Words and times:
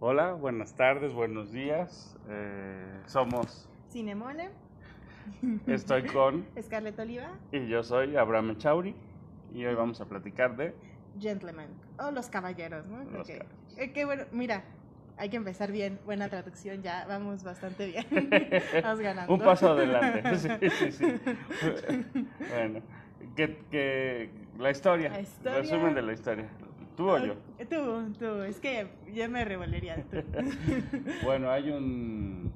Hola, 0.00 0.32
buenas 0.32 0.74
tardes, 0.74 1.12
buenos 1.14 1.52
días. 1.52 2.16
Eh, 2.28 3.00
somos, 3.06 3.68
Cinemone, 3.90 4.50
estoy 5.66 6.04
con 6.04 6.46
Scarlett 6.62 6.98
Oliva, 6.98 7.30
y 7.52 7.66
yo 7.66 7.82
soy 7.82 8.16
Abraham 8.16 8.58
Chauri 8.58 8.94
y 9.54 9.64
hoy 9.64 9.74
vamos 9.74 10.00
a 10.00 10.04
platicar 10.04 10.56
de 10.56 10.74
Gentlemen, 11.18 11.68
o 11.98 12.10
los 12.10 12.28
caballeros, 12.28 12.86
¿no? 12.88 12.98
Los 13.04 13.26
caballeros. 13.26 13.48
Eh, 13.78 13.92
qué 13.92 14.04
bueno, 14.04 14.24
mira, 14.32 14.64
hay 15.16 15.30
que 15.30 15.36
empezar 15.38 15.72
bien, 15.72 15.98
buena 16.04 16.28
traducción, 16.28 16.82
ya 16.82 17.06
vamos 17.08 17.42
bastante 17.42 17.86
bien. 17.86 18.06
vamos 18.82 19.00
ganando. 19.00 19.32
un 19.32 19.40
paso 19.40 19.70
adelante. 19.72 20.36
Sí, 20.60 20.70
sí, 20.70 20.92
sí. 20.92 21.20
Bueno, 22.50 22.80
que, 23.34 23.56
que 23.70 24.30
la 24.58 24.70
historia, 24.70 25.08
La 25.08 25.20
historia. 25.20 25.58
resumen 25.60 25.94
de 25.94 26.02
la 26.02 26.12
historia. 26.12 26.48
¿Tú 26.96 27.10
o 27.10 27.18
yo? 27.18 27.34
Tú, 27.68 28.12
tú, 28.18 28.42
es 28.42 28.58
que 28.58 28.88
yo 29.12 29.28
me 29.28 29.44
revolvería 29.44 30.02
tú. 30.04 30.22
Bueno, 31.24 31.50
hay 31.50 31.70
un 31.70 32.52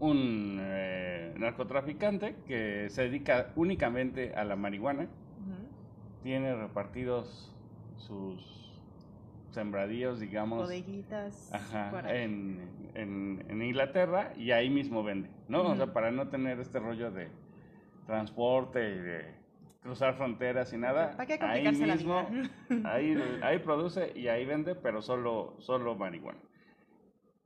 un 0.00 0.58
eh, 0.60 1.34
narcotraficante 1.36 2.34
que 2.46 2.88
se 2.88 3.02
dedica 3.02 3.52
únicamente 3.54 4.34
a 4.34 4.44
la 4.44 4.56
marihuana. 4.56 5.06
Tiene 6.22 6.54
repartidos 6.54 7.54
sus 7.96 8.78
sembradíos, 9.52 10.20
digamos, 10.20 10.64
Bodeguitas, 10.64 11.50
Ajá, 11.52 12.14
en, 12.14 12.60
en, 12.94 13.44
en 13.48 13.62
Inglaterra 13.62 14.32
y 14.36 14.50
ahí 14.50 14.68
mismo 14.68 15.02
vende, 15.02 15.30
¿no? 15.48 15.62
O 15.62 15.76
sea, 15.76 15.92
para 15.92 16.10
no 16.10 16.28
tener 16.28 16.60
este 16.60 16.78
rollo 16.78 17.10
de 17.10 17.28
transporte 18.06 18.80
y 18.80 18.98
de 18.98 19.39
cruzar 19.82 20.14
fronteras 20.14 20.72
y 20.72 20.76
nada, 20.76 21.12
¿Para 21.12 21.26
qué 21.26 21.32
ahí 21.34 21.64
complicarse 21.64 21.86
la 21.86 21.94
mismo, 21.94 22.26
vida? 22.30 22.50
ahí, 22.92 23.38
ahí 23.42 23.58
produce 23.58 24.12
y 24.14 24.28
ahí 24.28 24.44
vende, 24.44 24.74
pero 24.74 25.00
solo, 25.02 25.56
solo 25.60 25.94
marihuana. 25.94 26.38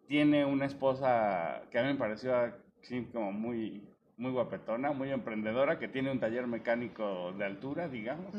Tiene 0.09 0.45
una 0.45 0.67
esposa 0.67 1.63
que 1.71 1.79
a 1.79 1.83
mí 1.83 1.89
me 1.89 1.95
pareció 1.99 2.35
así 2.83 3.05
como 3.13 3.33
muy, 3.33 3.83
muy 4.19 4.33
guapetona, 4.33 4.93
muy 4.93 5.11
emprendedora, 5.11 5.79
que 5.79 5.89
tiene 5.89 6.11
un 6.11 6.21
taller 6.21 6.47
mecánico 6.47 7.33
de 7.33 7.45
altura, 7.45 7.89
digamos. 7.89 8.35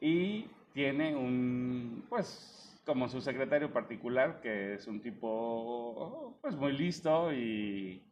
Y 0.00 0.46
tiene 0.72 1.14
un, 1.14 2.04
pues, 2.08 2.80
como 2.86 3.08
su 3.08 3.20
secretario 3.20 3.70
particular, 3.72 4.40
que 4.40 4.74
es 4.74 4.86
un 4.86 5.00
tipo, 5.02 6.38
pues, 6.40 6.56
muy 6.56 6.72
listo 6.72 7.32
y 7.32 8.02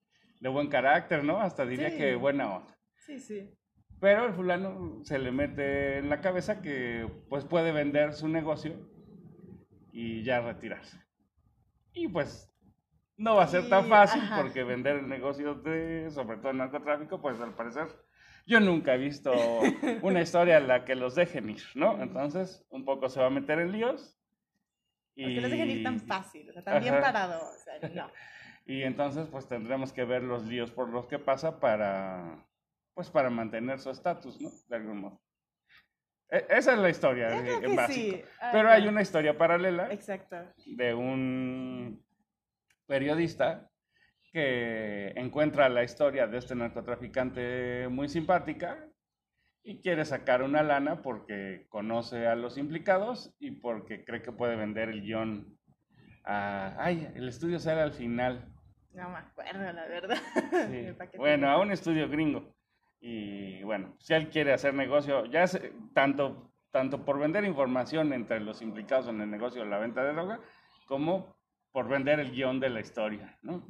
de 0.40 0.48
buen 0.48 0.68
carácter, 0.68 1.24
¿no? 1.24 1.40
Hasta 1.40 1.64
diría 1.64 1.90
Sí. 1.90 1.96
que 1.96 2.14
buena 2.14 2.56
onda. 2.56 2.76
Sí, 2.98 3.18
sí. 3.18 3.50
Pero 4.00 4.26
el 4.26 4.34
fulano 4.34 5.00
se 5.04 5.18
le 5.18 5.32
mete 5.32 5.98
en 5.98 6.10
la 6.10 6.20
cabeza 6.20 6.60
que, 6.60 7.08
pues, 7.28 7.44
puede 7.44 7.72
vender 7.72 8.12
su 8.12 8.28
negocio 8.28 8.74
y 9.90 10.22
ya 10.22 10.40
retirarse. 10.40 10.98
Y, 11.92 12.08
pues, 12.08 12.52
no 13.16 13.36
va 13.36 13.44
a 13.44 13.48
ser 13.48 13.68
tan 13.70 13.86
fácil 13.86 14.20
ajá. 14.20 14.42
porque 14.42 14.64
vender 14.64 14.96
el 14.96 15.08
negocio 15.08 15.54
de, 15.54 16.10
sobre 16.10 16.36
todo 16.36 16.50
el 16.50 16.58
narcotráfico, 16.58 17.22
pues, 17.22 17.40
al 17.40 17.54
parecer, 17.54 17.88
yo 18.46 18.60
nunca 18.60 18.94
he 18.94 18.98
visto 18.98 19.32
una 20.02 20.20
historia 20.20 20.58
en 20.58 20.68
la 20.68 20.84
que 20.84 20.94
los 20.94 21.14
dejen 21.14 21.48
ir, 21.48 21.62
¿no? 21.74 22.02
Entonces, 22.02 22.66
un 22.68 22.84
poco 22.84 23.08
se 23.08 23.20
va 23.20 23.26
a 23.26 23.30
meter 23.30 23.58
en 23.60 23.72
líos. 23.72 24.20
Porque 25.14 25.40
no 25.40 25.48
dejen 25.48 25.70
ir 25.70 25.82
tan 25.82 26.00
fácil, 26.00 26.50
o 26.50 26.52
sea, 26.52 26.62
tan 26.62 26.82
bien 26.82 27.00
parado, 27.00 27.40
o 27.42 27.58
sea, 27.64 27.88
no. 27.88 28.10
Y 28.68 28.82
entonces, 28.82 29.28
pues 29.28 29.46
tendremos 29.46 29.92
que 29.92 30.04
ver 30.04 30.24
los 30.24 30.44
líos 30.44 30.72
por 30.72 30.88
los 30.88 31.06
que 31.06 31.20
pasa 31.20 31.60
para, 31.60 32.44
pues 32.96 33.10
para 33.10 33.28
mantener 33.28 33.78
su 33.78 33.90
estatus, 33.90 34.40
¿no? 34.40 34.48
De 34.68 34.76
algún 34.76 35.02
modo. 35.02 35.20
E- 36.30 36.46
esa 36.48 36.72
es 36.72 36.78
la 36.78 36.88
historia, 36.88 37.28
en 37.62 37.76
básico. 37.76 38.16
sí. 38.16 38.22
Ay, 38.40 38.48
Pero 38.52 38.70
hay 38.70 38.88
una 38.88 39.02
historia 39.02 39.36
paralela 39.36 39.92
Exacto. 39.92 40.36
de 40.64 40.94
un 40.94 42.02
periodista 42.86 43.68
que 44.32 45.08
encuentra 45.16 45.68
la 45.68 45.84
historia 45.84 46.26
de 46.26 46.38
este 46.38 46.54
narcotraficante 46.54 47.86
muy 47.88 48.08
simpática 48.08 48.82
y 49.62 49.82
quiere 49.82 50.06
sacar 50.06 50.42
una 50.42 50.62
lana 50.62 51.02
porque 51.02 51.66
conoce 51.68 52.26
a 52.26 52.34
los 52.34 52.56
implicados 52.56 53.34
y 53.38 53.50
porque 53.50 54.04
cree 54.06 54.22
que 54.22 54.32
puede 54.32 54.56
vender 54.56 54.88
el 54.88 55.02
guion 55.02 55.58
a... 56.24 56.74
Ay, 56.78 57.10
el 57.14 57.28
estudio 57.28 57.58
sale 57.58 57.82
al 57.82 57.92
final. 57.92 58.50
No 58.94 59.10
me 59.10 59.18
acuerdo, 59.18 59.70
la 59.70 59.86
verdad. 59.86 60.16
Sí. 60.70 60.92
¿Para 60.96 61.10
qué 61.10 61.12
te 61.12 61.18
Bueno, 61.18 61.50
a 61.50 61.60
un 61.60 61.70
estudio 61.72 62.08
gringo. 62.08 62.55
Y 63.08 63.62
bueno, 63.62 63.94
si 64.00 64.14
él 64.14 64.28
quiere 64.30 64.52
hacer 64.52 64.74
negocio, 64.74 65.26
ya 65.26 65.46
se- 65.46 65.72
tanto, 65.94 66.50
tanto 66.72 67.04
por 67.04 67.20
vender 67.20 67.44
información 67.44 68.12
entre 68.12 68.40
los 68.40 68.60
implicados 68.62 69.06
en 69.06 69.20
el 69.20 69.30
negocio 69.30 69.62
de 69.62 69.68
la 69.70 69.78
venta 69.78 70.02
de 70.02 70.12
droga, 70.12 70.40
como 70.88 71.36
por 71.70 71.86
vender 71.88 72.18
el 72.18 72.32
guion 72.32 72.58
de 72.58 72.68
la 72.68 72.80
historia, 72.80 73.38
¿no? 73.42 73.64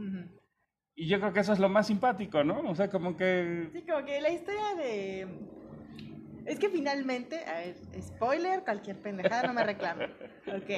Y 0.94 1.06
yo 1.06 1.20
creo 1.20 1.34
que 1.34 1.40
eso 1.40 1.52
es 1.52 1.58
lo 1.58 1.68
más 1.68 1.86
simpático, 1.88 2.42
¿no? 2.44 2.60
O 2.70 2.74
sea, 2.74 2.88
como 2.88 3.14
que... 3.14 3.68
Sí, 3.74 3.82
como 3.82 4.06
que 4.06 4.22
la 4.22 4.30
historia 4.30 4.74
de... 4.78 5.26
Es 6.46 6.58
que 6.58 6.70
finalmente, 6.70 7.44
a 7.44 7.58
ver, 7.58 7.76
spoiler, 8.00 8.62
cualquier 8.64 8.96
pendejada 9.02 9.46
no 9.46 9.52
me 9.52 9.64
reclame. 9.64 10.06
Ok. 10.46 10.70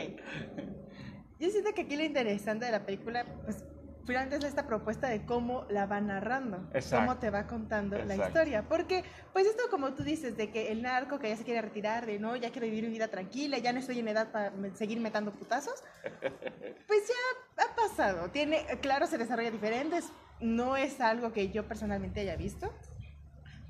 Yo 1.39 1.49
siento 1.51 1.71
que 1.77 1.83
aquí 1.83 1.95
lo 1.97 2.03
interesante 2.03 2.65
de 2.67 2.73
la 2.73 2.85
película, 2.85 3.25
pues, 3.45 3.65
finalmente 4.09 4.37
es 4.37 4.45
esta 4.45 4.67
propuesta 4.67 5.07
de 5.09 5.27
cómo 5.27 5.67
la 5.69 5.85
va 5.85 6.01
narrando, 6.01 6.69
Exacto. 6.73 7.07
cómo 7.07 7.19
te 7.21 7.31
va 7.31 7.47
contando 7.47 7.97
la 7.99 8.15
Exacto. 8.15 8.27
historia. 8.27 8.67
Porque, 8.67 9.05
pues 9.35 9.47
esto 9.47 9.65
como 9.71 9.93
tú 9.93 10.03
dices, 10.03 10.37
de 10.37 10.51
que 10.51 10.73
el 10.73 10.83
narco 10.83 11.19
que 11.19 11.29
ya 11.29 11.37
se 11.37 11.45
quiere 11.45 11.61
retirar, 11.61 12.07
de 12.07 12.19
no, 12.19 12.35
ya 12.35 12.51
quiero 12.51 12.67
vivir 12.67 12.85
mi 12.85 12.91
vida 12.91 13.09
tranquila, 13.09 13.59
ya 13.59 13.73
no 13.73 13.79
estoy 13.79 13.99
en 13.99 14.09
edad 14.09 14.33
para 14.33 14.53
seguir 14.75 14.99
metando 14.99 15.33
putazos, 15.33 15.85
pues 16.87 17.03
ya 17.07 17.65
ha 17.65 17.77
pasado. 17.77 18.31
Tiene, 18.31 18.65
claro, 18.81 19.07
se 19.07 19.19
desarrolla 19.19 19.51
diferentes, 19.51 20.11
no 20.41 20.77
es 20.77 21.01
algo 21.01 21.33
que 21.33 21.51
yo 21.51 21.69
personalmente 21.69 22.21
haya 22.21 22.35
visto. 22.35 22.73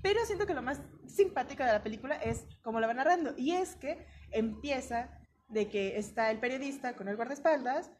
Pero 0.02 0.24
siento 0.24 0.46
que 0.46 0.54
lo 0.54 0.62
más 0.62 0.80
simpático 1.08 1.64
de 1.64 1.72
la 1.72 1.82
película 1.82 2.14
es 2.14 2.46
cómo 2.62 2.78
la 2.78 2.86
va 2.86 2.94
narrando. 2.94 3.34
Y 3.36 3.56
es 3.56 3.74
que 3.74 4.06
empieza 4.30 5.10
de 5.48 5.68
que 5.68 5.98
está 5.98 6.30
el 6.30 6.38
periodista 6.38 6.94
con 6.94 7.08
el 7.08 7.16
guardaespaldas 7.16 7.90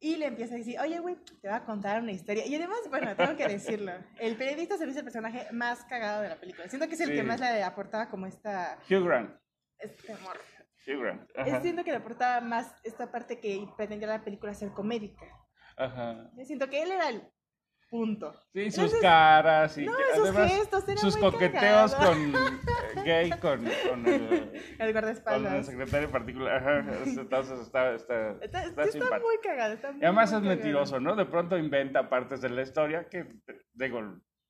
y 0.00 0.16
le 0.16 0.26
empieza 0.26 0.54
a 0.54 0.58
decir, 0.58 0.78
oye, 0.80 0.98
güey, 1.00 1.16
te 1.40 1.48
voy 1.48 1.56
a 1.56 1.64
contar 1.64 2.00
una 2.00 2.12
historia. 2.12 2.46
Y 2.46 2.54
además, 2.54 2.78
bueno, 2.88 3.16
tengo 3.16 3.36
que 3.36 3.48
decirlo, 3.48 3.92
el 4.20 4.36
periodista 4.36 4.76
se 4.76 4.84
me 4.84 4.90
hizo 4.90 5.00
el 5.00 5.04
personaje 5.04 5.46
más 5.52 5.84
cagado 5.84 6.22
de 6.22 6.28
la 6.28 6.36
película. 6.36 6.68
Siento 6.68 6.86
que 6.88 6.94
es 6.94 7.00
el 7.00 7.08
Sí. 7.08 7.14
que 7.14 7.22
más 7.22 7.40
le 7.40 7.62
aportaba 7.62 8.08
como 8.08 8.26
esta... 8.26 8.78
Hugh 8.88 9.04
Grant. 9.04 9.34
Este 9.78 10.12
amor. 10.12 10.38
Hugh 10.86 11.00
Grant. 11.02 11.30
Ajá. 11.36 11.60
Siento 11.60 11.84
que 11.84 11.90
le 11.90 11.96
aportaba 11.96 12.40
más 12.40 12.72
esta 12.84 13.10
parte 13.10 13.40
que 13.40 13.66
pretendía 13.76 14.08
la 14.08 14.24
película 14.24 14.54
ser 14.54 14.70
comédica. 14.72 15.26
Ajá. 15.76 16.30
Siento 16.44 16.68
que 16.68 16.82
él 16.82 16.92
era 16.92 17.08
el 17.08 17.22
punto. 17.90 18.32
Sí, 18.52 18.70
sus 18.70 18.78
Entonces, 18.78 19.00
caras 19.00 19.78
y 19.78 19.86
no, 19.86 19.96
que 19.96 20.16
sus 20.16 20.28
además 20.28 20.52
gestos 20.52 20.84
sus 21.00 21.16
coqueteos 21.16 21.94
con 21.94 22.32
gay 23.04 23.30
con, 23.30 23.64
con 23.88 24.06
el, 24.06 24.22
El 24.52 24.76
con 24.76 24.86
el 24.86 24.92
guardaespaldas. 24.92 25.66
secretario 25.66 26.10
particular. 26.10 26.56
Ajá, 26.56 27.02
entonces 27.04 27.60
está, 27.60 27.94
está, 27.94 28.30
Está, 28.42 28.64
está 28.64 28.84
está 28.84 29.18
muy 29.20 29.38
cagado. 29.42 29.74
Está 29.74 29.92
muy, 29.92 30.00
Y 30.00 30.04
además 30.04 30.30
muy 30.30 30.38
es 30.38 30.42
cagado. 30.42 30.56
mentiroso, 30.56 31.00
¿no? 31.00 31.16
De 31.16 31.26
pronto 31.26 31.56
inventa 31.58 32.08
partes 32.08 32.40
de 32.40 32.50
la 32.50 32.62
historia 32.62 33.08
que, 33.08 33.26
digo, 33.74 34.00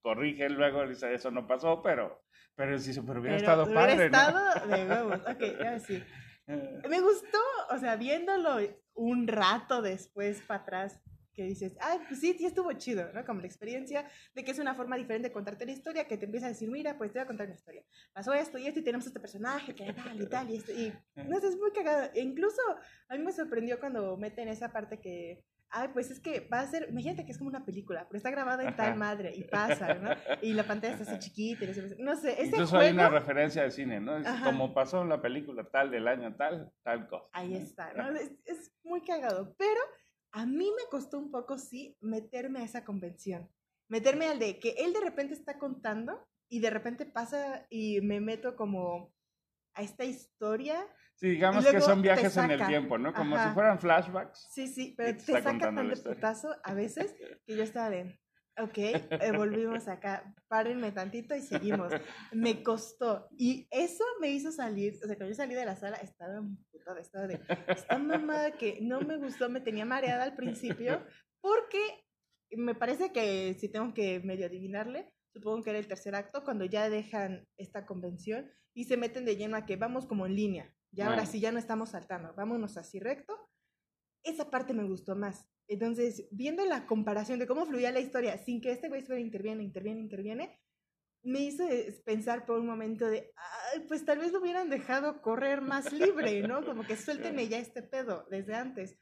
corrige 0.03 0.49
luego, 0.49 0.87
dice, 0.87 1.13
eso 1.15 1.31
no 1.31 1.47
pasó, 1.47 1.83
pero, 1.83 2.23
pero 2.55 2.79
sí, 2.79 2.93
pero 3.07 3.21
hubiera 3.21 3.37
Pero 3.39 3.51
estado 3.51 3.65
hubiera 3.65 3.81
padre, 3.81 4.07
estado 4.07 4.67
de 4.69 4.87
huevos. 4.87 5.21
Ok, 5.29 5.59
ya 5.61 5.79
sí. 5.79 6.03
¿no? 6.47 6.57
Me 6.89 7.01
gustó, 7.01 7.39
o 7.71 7.79
sea, 7.79 7.97
viéndolo 7.97 8.57
un 8.95 9.29
rato 9.29 9.83
después 9.83 10.41
para 10.43 10.63
atrás, 10.63 11.01
que 11.39 11.45
dices, 11.45 11.77
ah, 11.81 12.01
pues 12.09 12.19
sí, 12.19 12.35
sí 12.37 12.47
estuvo 12.47 12.73
chido, 12.73 13.13
¿no? 13.15 13.25
Como 13.25 13.41
la 13.41 13.47
experiencia 13.47 14.05
de 14.35 14.45
que 14.45 14.51
es 14.51 14.59
una 14.59 14.75
forma 14.75 14.97
diferente 14.97 15.29
de 15.29 15.33
contarte 15.33 15.65
la 15.65 15.71
historia, 15.71 16.09
que 16.09 16.19
te 16.19 16.25
empieza 16.25 16.47
a 16.47 16.49
decir, 16.49 16.69
mira, 16.69 16.99
pues 16.99 17.13
te 17.13 17.21
voy 17.21 17.23
a 17.23 17.27
contar 17.29 17.47
una 17.47 17.55
historia. 17.55 17.85
Pasó 18.13 18.35
esto 18.35 18.59
y 18.59 18.67
esto 18.67 18.81
y 18.81 18.83
tenemos 18.83 19.07
este 19.07 19.21
personaje 19.21 19.73
que 19.73 19.93
tal 19.93 20.21
y 20.21 20.27
tal 20.27 20.51
y 20.51 20.57
esto. 20.57 20.73
Y 20.73 20.93
no 21.15 21.39
sé, 21.39 21.47
es 21.47 21.57
muy 21.57 21.71
cagado. 21.71 22.11
E 22.13 22.23
incluso 22.23 22.61
a 23.09 23.17
mí 23.17 23.23
me 23.23 23.31
sorprendió 23.31 23.79
cuando 23.79 24.17
meten 24.17 24.49
esa 24.49 24.73
parte 24.73 24.99
que, 24.99 25.45
ay, 25.71 25.91
pues 25.93 26.11
es 26.11 26.19
que 26.19 26.41
va 26.53 26.59
a 26.59 26.67
ser, 26.67 26.89
imagínate 26.91 27.25
que 27.25 27.31
es 27.31 27.39
como 27.39 27.51
una 27.51 27.65
película, 27.65 28.05
pero 28.09 28.17
está 28.17 28.33
grabada 28.33 28.65
en 28.65 28.75
tal 28.75 28.97
madre 28.97 29.33
y 29.33 29.45
pasa, 29.45 29.95
¿no? 29.95 30.11
Y 30.43 30.55
la 30.55 30.65
pantalla 30.65 30.95
está 30.95 31.09
así 31.09 31.21
chiquita, 31.21 31.67
y 31.67 32.03
no 32.03 32.17
sé, 32.17 32.33
ese 32.33 32.47
Incluso 32.47 32.71
juego... 32.71 32.85
hay 32.85 32.93
una 32.95 33.11
referencia 33.11 33.63
de 33.63 33.71
cine, 33.71 34.01
¿no? 34.01 34.17
Es 34.17 34.27
Ajá. 34.27 34.45
como 34.45 34.75
pasó 34.75 35.03
en 35.03 35.09
la 35.09 35.23
película 35.23 35.69
tal 35.71 35.93
del 35.93 36.09
año 36.09 36.35
tal, 36.35 36.73
tal 36.83 37.07
cosa. 37.07 37.31
Ahí 37.33 37.55
está, 37.55 37.93
¿no? 37.93 38.09
Es, 38.11 38.33
es 38.45 38.73
muy 38.83 39.03
cagado, 39.03 39.55
pero 39.57 39.81
a 40.33 40.47
mí 40.47 40.71
me 40.77 40.89
costó 40.91 41.19
un 41.19 41.31
poco, 41.31 41.59
sí, 41.59 41.97
meterme 42.01 42.61
a 42.61 42.65
esa 42.65 42.85
convención. 42.85 43.49
Meterme 43.89 44.27
al 44.27 44.39
de 44.39 44.59
que 44.59 44.71
él 44.79 44.93
de 44.93 45.01
repente 45.01 45.35
está 45.35 45.59
contando 45.59 46.27
y 46.49 46.61
de 46.61 46.71
repente 46.71 47.07
pasa 47.07 47.67
y 47.71 48.01
me 48.01 48.21
meto 48.21 48.57
como 48.57 49.13
a 49.75 49.83
esta 49.83 50.05
historia. 50.05 50.87
Sí, 51.15 51.31
digamos 51.31 51.67
que 51.67 51.81
son 51.81 52.03
viajes 52.03 52.37
en 52.37 52.51
el 52.51 52.67
tiempo, 52.67 52.99
¿no? 52.99 53.13
Como 53.15 53.37
Ajá. 53.37 53.49
si 53.49 53.55
fueran 53.55 53.79
flashbacks. 53.79 54.49
Sí, 54.51 54.69
sí, 54.69 54.95
pero 54.97 55.17
te 55.17 55.25
te 55.25 55.43
saca 55.43 55.59
tan 55.59 55.89
de 55.89 55.97
putazo 55.97 56.55
a 56.63 56.75
veces 56.75 57.15
que 57.47 57.57
yo 57.57 57.63
estaba 57.63 57.91
de, 57.91 58.21
Ok, 58.61 58.79
eh, 58.79 59.33
volvimos 59.37 59.87
acá. 59.89 60.35
Párenme 60.49 60.91
tantito 60.93 61.35
y 61.37 61.43
seguimos. 61.43 61.93
Me 62.33 62.63
costó. 62.63 63.29
Y 63.37 63.69
eso 63.71 64.05
me 64.21 64.31
hizo 64.31 64.51
salir. 64.51 64.95
O 65.03 65.07
sea, 65.07 65.17
cuando 65.17 65.29
yo 65.29 65.35
salí 65.35 65.55
de 65.55 65.65
la 65.65 65.77
sala, 65.77 65.97
estaba 65.99 66.39
emputada, 66.39 67.01
estaba 67.01 67.27
de. 67.27 67.41
Esta 67.69 67.99
mamada 67.99 68.53
que 68.53 68.79
no 68.81 69.01
me 69.01 69.17
gustó, 69.17 69.49
me 69.49 69.61
tenía 69.61 69.85
mareada 69.85 70.25
al 70.25 70.35
principio. 70.35 71.05
Porque 71.41 71.79
me 72.51 72.75
parece 72.75 73.13
que 73.13 73.55
si 73.59 73.69
tengo 73.69 73.95
que 73.95 74.21
medio 74.21 74.47
adivinarle, 74.47 75.13
supongo 75.33 75.63
que 75.63 75.71
era 75.71 75.79
el 75.79 75.87
tercer 75.87 76.15
acto, 76.15 76.43
cuando 76.45 76.65
ya 76.65 76.89
dejan 76.91 77.47
esta 77.57 77.87
convención 77.87 78.51
y 78.75 78.85
se 78.85 78.97
meten 78.97 79.25
de 79.25 79.37
lleno 79.37 79.57
a 79.57 79.67
que 79.67 79.77
vamos 79.77 80.07
como 80.07 80.27
en 80.27 80.35
línea. 80.35 80.75
Ya 80.91 81.09
ahora 81.09 81.27
sí, 81.27 81.39
ya 81.39 81.53
no 81.53 81.59
estamos 81.59 81.91
saltando, 81.91 82.33
vámonos 82.35 82.77
así 82.77 82.99
recto. 82.99 83.37
Esa 84.25 84.51
parte 84.51 84.73
me 84.73 84.85
gustó 84.85 85.15
más. 85.15 85.47
Entonces, 85.69 86.27
viendo 86.31 86.65
la 86.65 86.87
comparación 86.87 87.39
de 87.39 87.47
cómo 87.47 87.67
fluía 87.67 87.93
la 87.93 88.01
historia 88.01 88.39
sin 88.39 88.61
que 88.61 88.73
este 88.73 88.89
güey 88.89 89.03
fuera 89.03 89.21
interviene, 89.21 89.63
interviene, 89.63 90.01
interviene, 90.01 90.59
me 91.23 91.41
hizo 91.41 91.65
pensar 92.05 92.47
por 92.47 92.59
un 92.59 92.67
momento 92.67 93.07
de, 93.07 93.33
"Ay, 93.75 93.85
pues 93.87 94.05
tal 94.05 94.19
vez 94.19 94.33
lo 94.33 94.41
hubieran 94.41 94.71
dejado 94.71 95.21
correr 95.21 95.61
más 95.61 95.93
libre, 95.93 96.43
¿no? 96.43 96.61
Como 96.81 96.85
que 96.87 96.97
suéltenme 96.97 97.49
ya 97.49 97.59
este 97.59 97.83
pedo 97.83 98.27
desde 98.31 98.55
antes. 98.55 98.97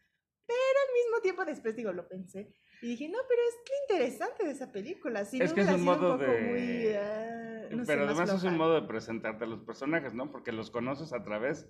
Pero 0.46 0.56
al 0.88 0.94
mismo 1.04 1.20
tiempo 1.22 1.44
después, 1.44 1.76
digo, 1.76 1.92
lo 1.92 2.08
pensé 2.08 2.52
y 2.82 2.88
dije, 2.88 3.08
no, 3.08 3.18
pero 3.28 3.40
es 3.48 3.54
lo 3.56 3.94
interesante 3.96 4.44
de 4.44 4.50
esa 4.52 4.72
película. 4.72 5.24
Si 5.24 5.40
Es 5.40 5.50
no 5.50 5.54
que 5.54 5.60
es 5.62 5.68
un 5.70 5.84
modo 5.84 6.14
un 6.14 6.20
de- 6.20 6.26
muy... 6.26 6.94
ah, 6.94 7.68
no 7.70 7.84
sé, 7.84 7.92
Pero 7.92 8.06
más 8.06 8.16
además 8.18 8.34
es 8.34 8.44
un 8.44 8.56
modo 8.56 8.80
de 8.80 8.86
presentarte 8.86 9.44
a 9.44 9.48
los 9.48 9.60
personajes, 9.62 10.14
¿no? 10.14 10.30
Porque 10.30 10.52
los 10.52 10.70
conoces 10.70 11.12
a 11.12 11.22
través 11.22 11.68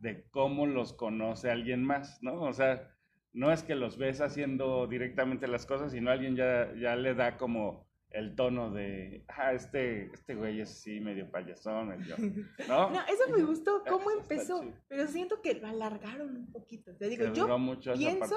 de 0.00 0.24
cómo 0.30 0.66
los 0.66 0.92
conoce 0.92 1.50
alguien 1.50 1.84
más, 1.84 2.18
¿no? 2.22 2.42
O 2.42 2.52
sea, 2.52 2.94
no 3.32 3.52
es 3.52 3.62
que 3.62 3.74
los 3.74 3.96
ves 3.96 4.20
haciendo 4.20 4.86
directamente 4.86 5.48
las 5.48 5.66
cosas, 5.66 5.92
sino 5.92 6.10
alguien 6.10 6.36
ya, 6.36 6.72
ya 6.74 6.96
le 6.96 7.14
da 7.14 7.38
como 7.38 7.86
el 8.10 8.34
tono 8.36 8.70
de, 8.70 9.24
ah, 9.28 9.52
este, 9.52 10.12
este 10.12 10.34
güey 10.34 10.60
es 10.60 10.70
así 10.70 11.00
medio 11.00 11.30
payasón, 11.30 11.88
medio, 11.88 12.16
¿no? 12.68 12.90
No, 12.90 13.00
eso 13.06 13.30
me 13.34 13.42
gustó 13.42 13.82
cómo 13.88 14.10
empezó, 14.10 14.62
pero 14.88 15.06
siento 15.06 15.40
que 15.40 15.54
lo 15.54 15.66
alargaron 15.66 16.36
un 16.36 16.52
poquito. 16.52 16.94
Te 16.96 17.08
digo, 17.08 17.32
yo 17.32 17.58
mucho 17.58 17.94
pienso 17.94 18.36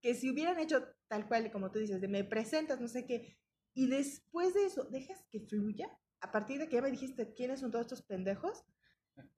que 0.00 0.14
si 0.14 0.30
hubieran 0.30 0.58
hecho 0.58 0.86
tal 1.08 1.26
cual, 1.26 1.50
como 1.50 1.70
tú 1.70 1.78
dices, 1.78 2.00
de 2.00 2.08
me 2.08 2.24
presentas, 2.24 2.80
no 2.80 2.88
sé 2.88 3.06
qué, 3.06 3.36
y 3.74 3.88
después 3.88 4.54
de 4.54 4.66
eso 4.66 4.84
dejas 4.84 5.22
que 5.30 5.40
fluya, 5.40 5.88
a 6.20 6.32
partir 6.32 6.58
de 6.58 6.68
que 6.68 6.76
ya 6.76 6.82
me 6.82 6.90
dijiste 6.90 7.34
quiénes 7.34 7.60
son 7.60 7.70
todos 7.70 7.84
estos 7.84 8.02
pendejos, 8.02 8.64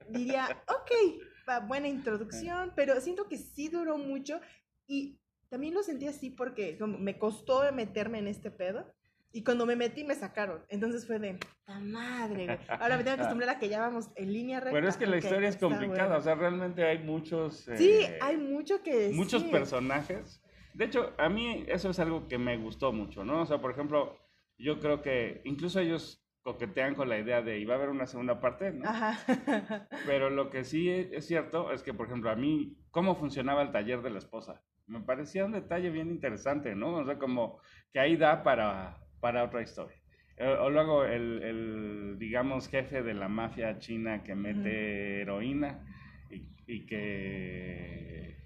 diría, 0.08 0.46
ok, 0.68 1.66
buena 1.66 1.88
introducción, 1.88 2.72
pero 2.76 3.00
siento 3.00 3.28
que 3.28 3.38
sí 3.38 3.68
duró 3.68 3.98
mucho 3.98 4.40
y 4.86 5.18
también 5.48 5.74
lo 5.74 5.82
sentí 5.82 6.06
así 6.06 6.30
porque 6.30 6.76
como 6.78 6.98
me 6.98 7.18
costó 7.18 7.70
meterme 7.72 8.18
en 8.18 8.28
este 8.28 8.50
pedo. 8.50 8.92
Y 9.32 9.44
cuando 9.44 9.66
me 9.66 9.76
metí 9.76 10.02
me 10.02 10.14
sacaron. 10.14 10.64
Entonces 10.68 11.06
fue 11.06 11.18
de, 11.18 11.38
¡ta 11.64 11.78
madre! 11.78 12.46
güey". 12.46 12.58
Ahora 12.68 12.96
me 12.96 13.04
tengo 13.04 13.16
que 13.16 13.22
acostumbrar 13.22 13.50
a 13.50 13.58
que 13.58 13.68
ya 13.68 13.80
vamos 13.80 14.08
en 14.14 14.32
línea 14.32 14.60
recta. 14.60 14.72
Pero 14.72 14.88
es 14.88 14.96
que 14.96 15.06
la 15.06 15.18
historia 15.18 15.48
es 15.48 15.58
complicada, 15.58 16.06
bueno. 16.06 16.20
o 16.20 16.22
sea, 16.22 16.34
realmente 16.36 16.84
hay 16.84 17.00
muchos... 17.00 17.68
Sí, 17.76 17.90
eh, 17.90 18.18
hay 18.22 18.38
mucho 18.38 18.82
que 18.82 19.10
muchos 19.12 19.44
personajes. 19.44 20.40
De 20.72 20.86
hecho, 20.86 21.12
a 21.18 21.28
mí 21.28 21.64
eso 21.68 21.90
es 21.90 21.98
algo 21.98 22.28
que 22.28 22.38
me 22.38 22.56
gustó 22.56 22.92
mucho, 22.92 23.24
¿no? 23.24 23.42
O 23.42 23.46
sea, 23.46 23.60
por 23.60 23.70
ejemplo, 23.72 24.18
yo 24.58 24.80
creo 24.80 25.02
que 25.02 25.42
incluso 25.44 25.80
ellos 25.80 26.26
coquetean 26.42 26.94
con 26.94 27.08
la 27.08 27.18
idea 27.18 27.42
de 27.42 27.58
iba 27.58 27.74
a 27.74 27.76
haber 27.76 27.90
una 27.90 28.06
segunda 28.06 28.40
parte, 28.40 28.70
¿no? 28.70 28.88
Ajá. 28.88 29.18
Pero 30.06 30.30
lo 30.30 30.48
que 30.48 30.64
sí 30.64 30.88
es 30.88 31.26
cierto 31.26 31.72
es 31.72 31.82
que, 31.82 31.92
por 31.92 32.06
ejemplo, 32.06 32.30
a 32.30 32.36
mí, 32.36 32.78
cómo 32.90 33.16
funcionaba 33.16 33.62
el 33.62 33.72
taller 33.72 34.00
de 34.00 34.10
la 34.10 34.18
esposa, 34.18 34.62
me 34.86 35.00
parecía 35.00 35.44
un 35.44 35.52
detalle 35.52 35.90
bien 35.90 36.10
interesante, 36.10 36.74
¿no? 36.74 36.94
O 36.96 37.04
sea, 37.04 37.18
como 37.18 37.60
que 37.92 38.00
ahí 38.00 38.16
da 38.16 38.42
para, 38.42 38.98
para 39.20 39.44
otra 39.44 39.62
historia. 39.62 39.96
Eh, 40.36 40.56
O 40.60 40.70
luego 40.70 41.04
el, 41.04 41.42
el, 41.42 42.16
digamos, 42.18 42.68
jefe 42.68 43.02
de 43.02 43.14
la 43.14 43.28
mafia 43.28 43.78
china 43.78 44.22
que 44.22 44.34
mete 44.34 45.22
heroína 45.22 45.84
y, 46.30 46.48
y 46.66 46.86
que, 46.86 48.36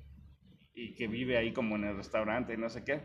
y 0.72 0.94
que 0.94 1.08
vive 1.08 1.36
ahí 1.36 1.52
como 1.52 1.76
en 1.76 1.84
el 1.84 1.96
restaurante 1.96 2.54
y 2.54 2.56
no 2.56 2.68
sé 2.68 2.84
qué. 2.84 3.00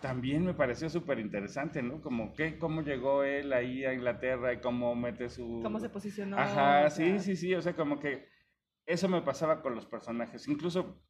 También 0.00 0.44
me 0.44 0.54
pareció 0.54 0.88
súper 0.88 1.20
interesante, 1.20 1.80
¿no? 1.82 2.00
Como 2.00 2.34
que, 2.34 2.58
cómo 2.58 2.82
llegó 2.82 3.22
él 3.22 3.52
ahí 3.52 3.84
a 3.84 3.94
Inglaterra 3.94 4.52
y 4.52 4.60
cómo 4.60 4.96
mete 4.96 5.28
su... 5.28 5.60
¿Cómo 5.62 5.78
se 5.78 5.90
posicionó? 5.90 6.36
Ajá, 6.36 6.90
sí, 6.90 7.20
sí, 7.20 7.36
sí, 7.36 7.54
o 7.54 7.62
sea, 7.62 7.74
como 7.74 8.00
que 8.00 8.26
eso 8.84 9.08
me 9.08 9.22
pasaba 9.22 9.62
con 9.62 9.76
los 9.76 9.86
personajes, 9.86 10.48
incluso, 10.48 11.00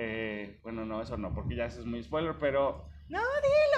eh, 0.00 0.60
bueno, 0.62 0.84
no, 0.84 1.02
eso 1.02 1.16
no, 1.16 1.34
porque 1.34 1.56
ya 1.56 1.64
eso 1.64 1.80
es 1.80 1.86
muy 1.86 2.00
spoiler, 2.04 2.36
pero, 2.38 2.88
No, 3.08 3.18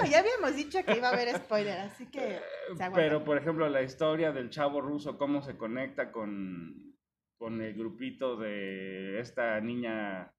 ya 0.07 0.19
habíamos 0.19 0.55
dicho 0.55 0.83
que 0.85 0.97
iba 0.97 1.09
a 1.09 1.13
haber 1.13 1.35
spoiler, 1.35 1.79
así 1.79 2.05
que 2.11 2.39
se 2.77 2.83
aguanta. 2.83 2.95
pero 2.95 3.23
por 3.23 3.39
ejemplo, 3.39 3.67
la 3.69 3.81
historia 3.81 4.31
del 4.31 4.51
chavo 4.51 4.81
ruso, 4.81 5.17
cómo 5.17 5.41
se 5.41 5.57
conecta 5.57 6.11
con, 6.11 6.95
con 7.39 7.59
el 7.61 7.73
grupito 7.73 8.37
de 8.37 9.19
esta 9.19 9.59
niña 9.61 10.31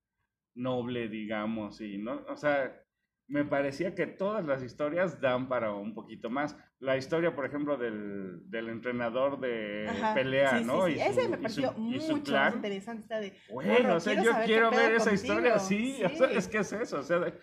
noble, 0.54 1.08
digamos, 1.08 1.80
y, 1.80 1.98
¿no? 1.98 2.24
O 2.28 2.36
sea, 2.36 2.81
me 3.32 3.46
parecía 3.46 3.94
que 3.94 4.06
todas 4.06 4.44
las 4.44 4.62
historias 4.62 5.18
dan 5.22 5.48
para 5.48 5.72
un 5.72 5.94
poquito 5.94 6.28
más. 6.28 6.54
La 6.80 6.98
historia, 6.98 7.34
por 7.34 7.46
ejemplo, 7.46 7.78
del, 7.78 8.42
del 8.50 8.68
entrenador 8.68 9.40
de 9.40 9.86
Ajá, 9.88 10.12
pelea, 10.12 10.58
sí, 10.58 10.64
¿no? 10.66 10.86
sí, 10.86 10.92
sí. 10.92 10.98
Y 10.98 11.00
Ese 11.00 11.22
su- 11.22 11.30
me 11.30 11.36
y 11.38 11.48
su- 11.48 11.62
pareció 11.62 11.74
y 11.88 12.00
su 12.00 12.12
mucho 12.12 12.24
clan. 12.24 12.44
más 12.44 12.54
interesante. 12.56 13.02
Está 13.02 13.20
de, 13.20 13.32
Bueno, 13.50 13.72
"Morro, 13.84 13.94
o 13.96 14.00
sea, 14.00 14.12
quiero 14.12 14.38
yo 14.38 14.44
quiero 14.44 14.70
ver 14.70 14.92
esa 14.92 15.10
contigo". 15.10 15.14
historia, 15.14 15.58
sí, 15.58 16.04
o 16.04 16.14
sea, 16.14 16.30
es 16.30 16.46
que 16.48 16.58
es 16.58 16.72
eso, 16.74 16.98
o 16.98 17.02
sea, 17.02 17.34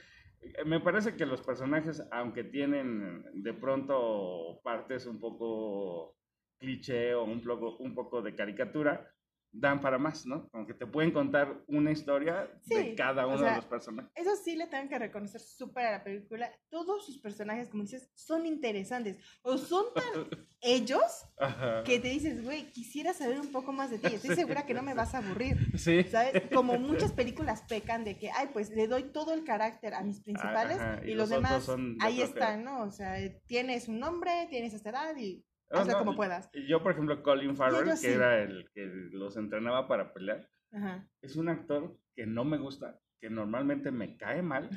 me 0.66 0.80
parece 0.80 1.16
que 1.16 1.26
los 1.26 1.42
personajes, 1.42 2.04
aunque 2.12 2.44
tienen 2.44 3.26
de 3.34 3.54
pronto 3.54 4.62
partes 4.64 5.08
un 5.08 5.20
poco 5.20 6.16
cliché 6.60 7.16
o 7.16 7.24
un 7.24 7.42
poco, 7.42 7.78
un 7.78 7.96
poco 7.96 8.22
de 8.22 8.36
caricatura, 8.36 9.12
dan 9.51 9.81
para 9.81 9.98
más, 9.98 10.25
¿no? 10.25 10.48
Como 10.50 10.66
que 10.68 10.74
te 10.74 10.86
pueden 10.86 11.12
contar 11.12 11.63
una 11.68 11.92
historia 11.92 12.48
de 12.66 12.90
Sí, 12.90 12.96
cada 12.96 13.25
o 13.25 13.30
uno 13.30 13.40
sea, 13.40 13.50
de 13.51 13.56
los 13.57 13.66
personajes. 13.66 14.12
Eso 14.16 14.36
sí 14.36 14.56
le 14.56 14.68
tengo 14.68 14.88
que 14.90 15.00
reconocer 15.00 15.42
súper 15.42 15.88
a 15.88 15.92
la 15.92 16.04
película. 16.04 16.51
Todos 16.69 17.06
sus 17.06 17.18
personajes, 17.19 17.69
como 17.69 17.84
dices, 17.84 18.12
son 18.13 18.46
interesantes. 18.46 19.18
O 19.42 19.57
son 19.57 19.86
tan 19.94 20.04
ellos 20.62 21.25
Ajá. 21.38 21.84
que 21.84 22.00
te 22.00 22.10
dices, 22.10 22.44
güey, 22.44 22.72
quisiera 22.72 23.13
saber 23.13 23.40
un 23.40 23.51
poco 23.51 23.72
más 23.72 23.90
de 23.90 24.00
ti. 24.00 24.16
Estoy 24.16 24.36
segura 24.36 24.66
que 24.66 24.74
no 24.74 24.84
me 24.84 24.94
vas 24.94 25.16
a 25.16 25.19
aburrir. 25.19 25.57
Sí. 25.78 26.04
¿Sabes? 26.04 26.44
Como 26.54 26.78
muchas 26.78 27.12
películas 27.13 27.63
pecan 27.68 28.04
de 28.04 28.18
que, 28.18 28.30
ay, 28.31 28.50
pues 28.54 28.69
le 28.69 28.88
doy 28.88 29.04
todo 29.12 29.34
el 29.34 29.44
carácter 29.44 29.94
a 29.94 30.04
mis 30.04 30.22
principales 30.22 30.78
Ajá, 30.78 31.02
y, 31.04 31.12
y 31.12 31.13
los, 31.16 31.30
los 31.30 31.42
demás 31.42 31.63
son 31.63 31.98
de 31.98 32.06
ahí 32.06 32.22
están, 32.22 32.63
¿no? 32.63 32.84
O 32.84 32.92
sea, 32.92 33.16
tienes 33.48 33.88
un 33.88 34.00
nombre, 34.00 34.48
tienes 34.50 34.74
esta 34.74 34.90
edad 34.90 35.16
y 35.18 35.44
Ah, 35.44 35.49
hazlo 35.69 35.94
no, 35.94 36.00
como 36.00 36.16
puedas. 36.16 36.50
Yo, 36.68 36.81
por 36.81 36.94
ejemplo, 36.94 37.21
Colin 37.21 37.56
Farrell, 37.56 37.89
que 37.89 37.95
sí. 37.95 38.07
era 38.07 38.42
el 38.42 38.69
que 38.74 38.86
los 39.12 39.38
entrenaba 39.38 39.88
para 39.88 40.13
pelear, 40.13 40.50
Ajá. 40.71 41.07
es 41.21 41.36
un 41.36 41.50
actor 41.50 41.98
que 42.16 42.25
no 42.25 42.44
me 42.44 42.57
gusta, 42.57 43.00
que 43.19 43.30
normalmente 43.30 43.92
me 43.92 44.18
cae 44.18 44.42
mal, 44.42 44.69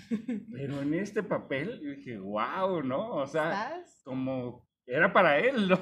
pero 0.53 0.83
en 0.83 0.95
este 0.95 1.23
papel 1.23 1.81
dije, 1.81 2.19
wow, 2.19 2.83
¿no? 2.83 3.15
O 3.17 3.27
sea, 3.27 3.77
¿Estás? 3.77 4.03
como 4.05 4.69
era 4.87 5.13
para 5.13 5.39
él, 5.39 5.69
¿no? 5.69 5.79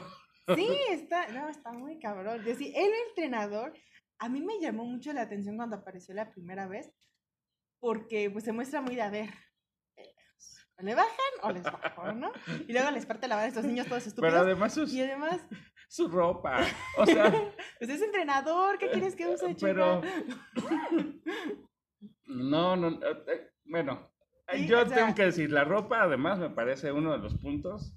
Sí, 0.55 0.69
está, 0.91 1.29
no, 1.29 1.49
está 1.49 1.73
muy 1.73 1.99
cabrón. 2.01 2.43
Yo 2.45 2.55
sí, 2.55 2.73
el 2.75 2.91
entrenador, 3.09 3.73
a 4.19 4.29
mí 4.29 4.41
me 4.41 4.59
llamó 4.61 4.85
mucho 4.85 5.13
la 5.13 5.23
atención 5.23 5.57
cuando 5.57 5.77
apareció 5.77 6.15
la 6.15 6.33
primera 6.33 6.67
vez, 6.67 6.93
porque 7.79 8.31
pues 8.31 8.45
se 8.45 8.53
muestra 8.53 8.81
muy 8.81 8.97
de 8.97 9.03
a 9.03 9.11
ver. 9.11 9.29
¿o 9.29 9.50
¿Le 10.83 10.95
bajan 10.95 11.11
o 11.43 11.51
les 11.53 11.63
bajo, 11.63 12.13
no? 12.13 12.33
Y 12.67 12.73
luego 12.73 12.91
les 12.91 13.07
parte 13.07 13.29
la 13.29 13.37
mano 13.37 13.45
a 13.47 13.49
estos 13.49 13.65
niños 13.65 13.87
todos 13.87 14.03
Pero 14.05 14.09
estúpidos. 14.09 14.41
además 14.47 14.75
sus- 14.75 14.93
Y 14.93 15.03
además, 15.03 15.41
su 15.89 16.09
ropa, 16.09 16.61
o 16.97 17.05
sea, 17.07 17.25
pues 17.79 17.91
es 17.91 18.01
entrenador, 18.03 18.79
¿qué 18.79 18.89
quieres 18.91 19.15
que 19.17 19.27
use, 19.29 19.55
chica? 19.57 19.61
pero... 19.61 20.03
No, 22.27 22.77
no, 22.77 22.89
eh, 22.91 23.25
eh, 23.27 23.51
bueno, 23.65 24.09
Sí, 24.53 24.67
yo 24.67 24.85
sea- 24.87 24.97
tengo 24.97 25.15
que 25.15 25.25
decir, 25.27 25.51
la 25.53 25.65
ropa 25.65 26.03
además 26.03 26.39
me 26.39 26.51
parece 26.51 26.93
uno 26.93 27.13
de 27.13 27.19
los 27.19 27.35
puntos 27.35 27.95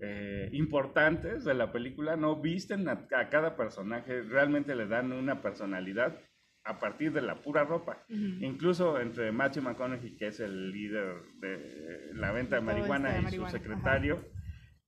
eh, 0.00 0.48
importantes 0.52 1.44
de 1.44 1.54
la 1.54 1.72
película, 1.72 2.16
no 2.16 2.36
visten 2.40 2.88
a, 2.88 3.06
a 3.16 3.28
cada 3.30 3.56
personaje, 3.56 4.22
realmente 4.22 4.74
le 4.74 4.86
dan 4.86 5.12
una 5.12 5.40
personalidad 5.42 6.18
a 6.64 6.78
partir 6.78 7.12
de 7.12 7.20
la 7.22 7.36
pura 7.42 7.64
ropa. 7.64 8.04
Incluso 8.08 8.98
entre 9.00 9.30
Matthew 9.32 9.62
McConaughey, 9.62 10.16
que 10.16 10.28
es 10.28 10.40
el 10.40 10.70
líder 10.72 11.22
de 11.40 12.10
la 12.14 12.32
venta 12.32 12.56
de 12.56 12.62
De 12.62 12.66
todo 12.66 12.78
marihuana, 12.88 13.18
y 13.20 13.32
su 13.34 13.42
ajá. 13.42 13.50
secretario, 13.50 14.24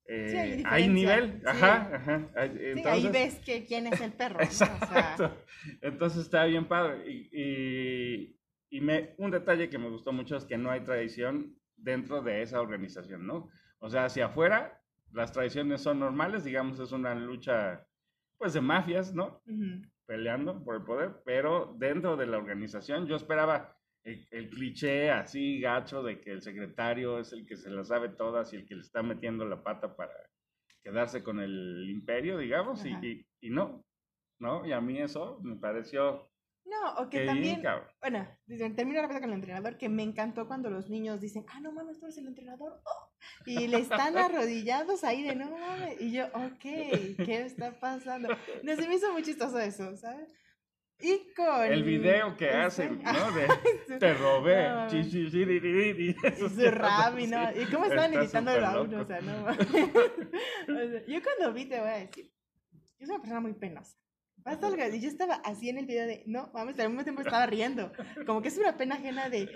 eh, 0.09 0.56
Sí, 0.59 0.62
hay 0.66 0.88
nivel. 0.88 1.40
sí. 1.40 1.47
Ajá, 1.47 1.90
ajá. 1.95 2.18
Sí, 2.33 2.38
ahí 2.38 2.73
entonces- 2.76 3.12
ves 3.12 3.35
que 3.45 3.64
quién 3.66 3.87
es 3.88 4.00
el 4.00 4.12
perro. 4.12 4.38
¿no? 4.38 4.47
O 4.49 4.50
sea, 4.50 4.66
Exacto. 4.80 5.37
Entonces 5.83 6.23
está 6.23 6.45
bien 6.47 6.66
padre. 6.66 7.11
Y, 7.11 7.28
y, 7.33 8.40
y 8.71 8.80
me, 8.80 9.14
un 9.18 9.30
detalle 9.30 9.68
que 9.68 9.78
me 9.78 9.90
gustó 9.90 10.12
mucho 10.12 10.37
es 10.37 10.45
que 10.45 10.56
no 10.56 10.71
hay 10.71 10.80
tradición 10.80 11.56
dentro 11.76 12.23
de 12.23 12.40
esa 12.42 12.61
organización, 12.61 13.26
¿no? 13.26 13.50
O 13.80 13.90
sea, 13.90 14.06
hacia 14.06 14.26
afuera, 14.26 14.80
las 15.12 15.33
tradiciones 15.33 15.83
son 15.83 15.99
normales, 15.99 16.42
digamos, 16.45 16.78
es 16.80 16.92
una 16.92 17.14
lucha, 17.14 17.87
pues, 18.38 18.54
de 18.54 18.61
mafias, 18.62 19.12
¿no? 19.14 19.42
Peleando 20.06 20.62
por 20.64 20.76
el 20.76 20.82
poder, 20.84 21.16
pero 21.25 21.75
dentro 21.78 22.16
de 22.16 22.26
la 22.26 22.38
organización 22.38 23.06
yo 23.06 23.16
esperaba 23.16 23.76
el, 24.04 24.26
el 24.30 24.48
cliché 24.50 25.10
así 25.10 25.60
gacho 25.60 26.02
de 26.02 26.20
que 26.20 26.30
el 26.30 26.42
secretario 26.42 27.18
es 27.18 27.32
el 27.32 27.44
que 27.44 27.56
se 27.56 27.70
las 27.70 27.88
sabe 27.88 28.10
todas 28.10 28.52
y 28.52 28.56
el 28.56 28.66
que 28.66 28.76
le 28.76 28.82
está 28.82 29.02
metiendo 29.02 29.44
la 29.44 29.62
pata 29.64 29.96
para 29.96 30.12
quedarse 30.80 31.25
con 31.25 31.40
el 31.40 31.88
imperio, 31.90 32.38
digamos, 32.38 32.84
y, 32.86 32.90
y- 33.02 33.26
y 33.40 33.50
no, 33.50 33.84
¿no? 34.38 34.64
Y 34.64 34.72
a 34.72 34.80
mí 34.80 34.98
eso 35.00 35.40
me 35.42 35.56
pareció 35.56 36.30
No, 36.68 36.94
o 36.94 37.08
que 37.08 37.25
también, 37.25 37.62
bien, 37.62 37.75
bueno, 38.00 38.26
termino 38.75 39.00
rápido 39.00 39.20
con 39.20 39.30
el 39.30 39.37
entrenador, 39.37 39.78
que 39.78 39.88
me 39.88 40.02
encantó 40.02 40.49
cuando 40.49 40.68
los 40.68 40.90
niños 40.90 41.20
dicen, 41.20 41.44
ah, 41.49 41.61
no 41.61 41.70
mames, 41.70 42.00
tú 42.00 42.06
eres 42.06 42.18
el 42.18 42.26
entrenador, 42.26 42.80
¡oh! 42.85 43.12
y 43.44 43.68
le 43.68 43.78
están 43.78 44.16
arrodillados 44.18 45.04
ahí 45.04 45.23
de, 45.23 45.37
no 45.37 45.50
mames, 45.50 46.00
y 46.00 46.12
yo, 46.12 46.26
ok, 46.26 46.58
¿qué 46.61 47.42
está 47.46 47.78
pasando? 47.78 48.28
No, 48.64 48.75
se 48.76 48.88
me 48.88 48.96
hizo 48.96 49.12
muy 49.12 49.23
chistoso 49.23 49.61
eso, 49.61 49.96
¿sabes? 49.96 50.28
Y 50.99 51.32
con... 51.35 51.64
El 51.64 51.85
video 51.85 52.37
que 52.37 52.46
este- 52.46 52.58
hacen, 52.58 53.00
¿no? 53.02 53.30
De 53.32 53.99
te 53.99 54.14
robé, 54.14 54.68
No. 54.68 54.90
su 54.90 56.58
y 57.20 57.26
no, 57.28 57.52
y 57.52 57.64
cómo 57.66 57.85
estaban 57.85 58.12
imitando 58.12 58.50
a 58.50 58.82
uno, 58.82 59.02
o 59.02 59.06
sea, 59.06 59.20
no 59.20 59.40
mames. 59.42 59.68
O 59.70 60.75
sea, 60.75 61.06
yo 61.06 61.23
cuando 61.23 61.52
vi 61.52 61.66
te 61.66 61.78
voy 61.78 61.90
a 61.90 61.99
decir, 61.99 62.32
yo 62.99 63.06
soy 63.06 63.14
una 63.14 63.18
persona 63.18 63.40
muy 63.40 63.52
penosa. 63.52 63.96
Basta 64.45 64.66
algo, 64.69 64.83
y 64.95 65.00
yo 65.00 65.09
estaba 65.09 65.35
así 65.45 65.69
en 65.69 65.78
el 65.78 65.87
video 65.87 66.07
de, 66.07 66.23
no, 66.26 66.50
mames, 66.55 66.76
pero 66.76 66.87
al 66.87 66.90
mismo 66.93 67.02
tiempo 67.05 67.23
estaba 67.23 67.47
riendo. 67.47 67.93
Como 68.26 68.43
que 68.43 68.49
es 68.49 68.59
una 68.59 68.76
pena 68.76 68.95
ajena 68.95 69.28
de, 69.28 69.49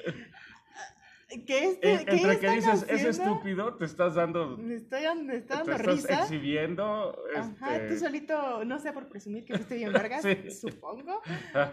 ¿qué, 1.46 1.64
este, 1.64 1.92
Eh, 1.94 2.04
¿qué 2.08 2.16
Entre 2.16 2.38
que 2.40 2.50
dices, 2.50 2.82
es 2.88 2.90
haciendo? 2.90 3.08
estúpido, 3.10 3.76
te 3.76 3.84
estás 3.84 4.16
dando, 4.16 4.56
Me 4.58 4.74
estoy 4.74 5.02
me 5.24 5.36
está 5.36 5.62
te 5.62 5.70
dando 5.70 5.72
estás 5.72 5.86
risa. 6.08 6.22
exhibiendo, 6.22 7.16
Ajá, 7.36 7.76
este, 7.76 7.88
tú 7.94 8.00
solito, 8.00 8.64
no 8.64 8.78
sé 8.80 8.92
por 8.92 9.08
presumir 9.08 9.44
que 9.44 9.54
fuiste 9.54 9.76
bien 9.76 9.92
vergas, 9.92 10.22
Sí. 10.24 10.50
supongo, 10.50 11.22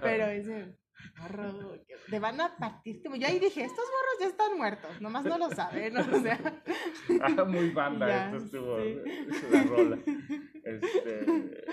pero 0.02 0.26
ese 0.28 0.78
morro, 1.20 1.74
te 2.10 2.20
van 2.20 2.40
a 2.40 2.56
partir. 2.58 3.02
Yo 3.04 3.28
ahí 3.28 3.40
dije, 3.40 3.64
estos 3.64 3.86
morros 3.86 4.20
ya 4.20 4.28
están 4.28 4.58
muertos, 4.58 5.02
nomás 5.02 5.26
no 5.26 5.40
lo 5.40 5.50
saben, 5.50 5.94
¿no? 5.96 6.02
o 6.02 6.22
sea, 6.22 6.40
Ah, 7.22 7.44
muy 7.46 7.72
banda, 7.72 8.08
Ya, 8.08 8.26
esto 8.26 8.38
estuvo 8.46 8.80
sí. 8.80 8.98
la 9.52 9.64
rola. 9.64 9.98
Este, 10.64 11.66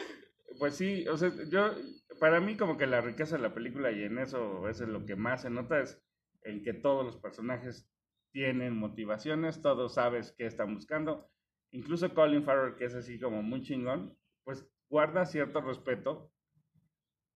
pues 0.58 0.76
sí, 0.76 1.06
o 1.08 1.16
sea, 1.16 1.32
yo, 1.50 1.72
para 2.20 2.40
mí 2.40 2.56
como 2.56 2.76
que 2.76 2.86
la 2.86 3.00
riqueza 3.00 3.36
de 3.36 3.42
la 3.42 3.54
película 3.54 3.90
y 3.92 4.02
en 4.02 4.18
eso 4.18 4.68
es 4.68 4.80
en 4.80 4.92
lo 4.92 5.04
que 5.06 5.16
más 5.16 5.42
se 5.42 5.50
nota 5.50 5.80
es 5.80 6.02
en 6.42 6.62
que 6.62 6.74
todos 6.74 7.04
los 7.04 7.16
personajes 7.16 7.88
tienen 8.32 8.76
motivaciones, 8.76 9.62
todos 9.62 9.94
sabes 9.94 10.34
qué 10.36 10.46
están 10.46 10.74
buscando. 10.74 11.30
Incluso 11.70 12.12
Colin 12.14 12.44
Farrell, 12.44 12.76
que 12.76 12.84
es 12.84 12.94
así 12.94 13.18
como 13.18 13.42
muy 13.42 13.62
chingón, 13.62 14.16
pues 14.44 14.68
guarda 14.88 15.24
cierto 15.26 15.60
respeto 15.60 16.32